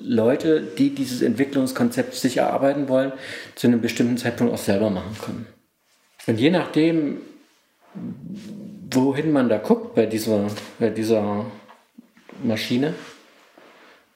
Leute, 0.02 0.62
die 0.62 0.90
dieses 0.90 1.22
Entwicklungskonzept 1.22 2.16
sich 2.16 2.38
erarbeiten 2.38 2.90
wollen, 2.90 3.14
zu 3.54 3.68
einem 3.68 3.82
bestimmten 3.82 4.18
Zeitpunkt 4.18 4.54
auch 4.54 4.60
selber 4.60 4.90
machen 4.90 5.16
können. 5.24 5.46
Und 6.26 6.40
je 6.40 6.50
nachdem, 6.50 7.18
wohin 8.96 9.32
man 9.32 9.50
da 9.50 9.58
guckt 9.58 9.94
bei 9.96 10.06
dieser, 10.06 10.48
bei 10.80 10.90
dieser 10.90 11.46
Maschine, 12.44 12.94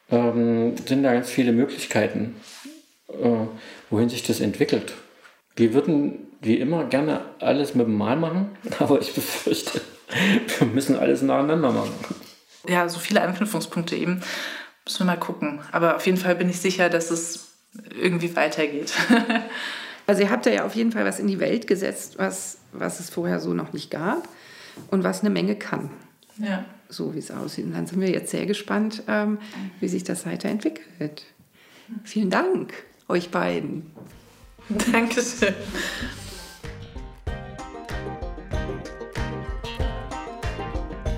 ähm, 0.09 0.75
sind 0.85 1.03
da 1.03 1.13
ganz 1.13 1.29
viele 1.29 1.51
Möglichkeiten, 1.51 2.35
äh, 3.09 3.45
wohin 3.89 4.09
sich 4.09 4.23
das 4.23 4.39
entwickelt. 4.39 4.93
Wir 5.55 5.73
würden 5.73 6.27
wie 6.41 6.55
immer 6.55 6.85
gerne 6.85 7.21
alles 7.39 7.75
mit 7.75 7.85
dem 7.85 7.97
Mal 7.97 8.15
machen, 8.15 8.49
aber 8.79 8.99
ich 9.01 9.13
befürchte, 9.13 9.81
wir 10.57 10.67
müssen 10.67 10.97
alles 10.97 11.21
nacheinander 11.21 11.71
machen. 11.71 11.93
Ja, 12.67 12.87
so 12.89 12.99
viele 12.99 13.21
Anknüpfungspunkte 13.21 13.95
eben. 13.95 14.21
Müssen 14.85 14.99
wir 14.99 15.05
mal 15.05 15.17
gucken. 15.17 15.59
Aber 15.71 15.95
auf 15.95 16.05
jeden 16.05 16.17
Fall 16.17 16.35
bin 16.35 16.49
ich 16.49 16.59
sicher, 16.59 16.89
dass 16.89 17.11
es 17.11 17.53
irgendwie 17.99 18.35
weitergeht. 18.35 18.93
also 20.07 20.21
ihr 20.21 20.29
habt 20.29 20.45
ja 20.45 20.65
auf 20.65 20.75
jeden 20.75 20.91
Fall 20.91 21.05
was 21.05 21.19
in 21.19 21.27
die 21.27 21.39
Welt 21.39 21.67
gesetzt, 21.67 22.15
was, 22.17 22.57
was 22.71 22.99
es 22.99 23.09
vorher 23.09 23.39
so 23.39 23.53
noch 23.53 23.73
nicht 23.73 23.91
gab 23.91 24.27
und 24.91 25.03
was 25.03 25.21
eine 25.21 25.29
Menge 25.29 25.55
kann. 25.55 25.89
Ja 26.37 26.65
so 26.89 27.13
wie 27.13 27.19
es 27.19 27.31
aussieht. 27.31 27.65
Und 27.65 27.73
dann 27.73 27.87
sind 27.87 28.01
wir 28.01 28.09
jetzt 28.09 28.31
sehr 28.31 28.45
gespannt, 28.45 29.03
ähm, 29.07 29.37
wie 29.79 29.87
sich 29.87 30.03
das 30.03 30.25
weiterentwickelt. 30.25 31.23
Vielen 32.03 32.29
Dank 32.29 32.73
euch 33.07 33.29
beiden. 33.29 33.91
Dankeschön. 34.91 35.53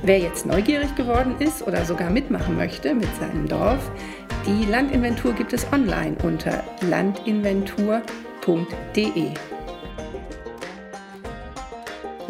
Wer 0.04 0.20
jetzt 0.20 0.46
neugierig 0.46 0.96
geworden 0.96 1.36
ist 1.40 1.62
oder 1.62 1.86
sogar 1.86 2.10
mitmachen 2.10 2.58
möchte 2.58 2.96
mit 2.96 3.16
seinem 3.18 3.48
Dorf, 3.48 3.92
die 4.48 4.66
Landinventur 4.66 5.34
gibt 5.34 5.54
es 5.54 5.72
online 5.72 6.18
unter 6.24 6.64
landinventur.de. 6.82 9.32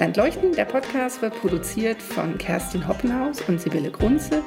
Landleuchten, 0.01 0.53
der 0.53 0.65
Podcast 0.65 1.21
wird 1.21 1.39
produziert 1.39 2.01
von 2.01 2.35
Kerstin 2.39 2.87
Hoppenhaus 2.87 3.39
und 3.41 3.61
Sibylle 3.61 3.91
Grunze. 3.91 4.41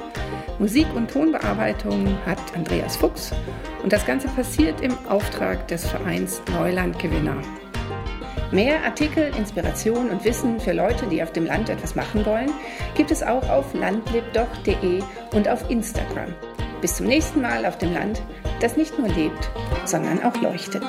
Musik- 0.59 0.93
und 0.97 1.09
Tonbearbeitung 1.09 2.09
hat 2.27 2.41
Andreas 2.57 2.97
Fuchs 2.97 3.31
und 3.85 3.93
das 3.93 4.05
Ganze 4.05 4.27
passiert 4.27 4.81
im 4.81 4.99
Auftrag 5.09 5.69
des 5.69 5.87
Vereins 5.87 6.43
Neulandgewinner. 6.51 7.41
Mehr 8.51 8.83
Artikel, 8.83 9.31
Inspiration 9.39 10.11
und 10.11 10.25
Wissen 10.25 10.59
für 10.59 10.73
Leute, 10.73 11.07
die 11.07 11.23
auf 11.23 11.31
dem 11.31 11.47
Land 11.47 11.69
etwas 11.69 11.95
machen 11.95 12.27
wollen, 12.27 12.51
gibt 12.97 13.13
es 13.13 13.23
auch 13.23 13.49
auf 13.49 13.75
landlebdoch.de 13.75 15.05
und 15.35 15.49
auf 15.49 15.71
Instagram. 15.71 16.35
Bis 16.81 16.97
zum 16.97 17.07
nächsten 17.07 17.43
Mal 17.43 17.65
auf 17.65 17.79
dem 17.79 17.93
Land, 17.95 18.21
das 18.61 18.77
nicht 18.77 18.99
nur 18.99 19.07
lebt, 19.07 19.49
sondern 19.85 20.21
auch 20.25 20.35
leuchtet. 20.43 20.83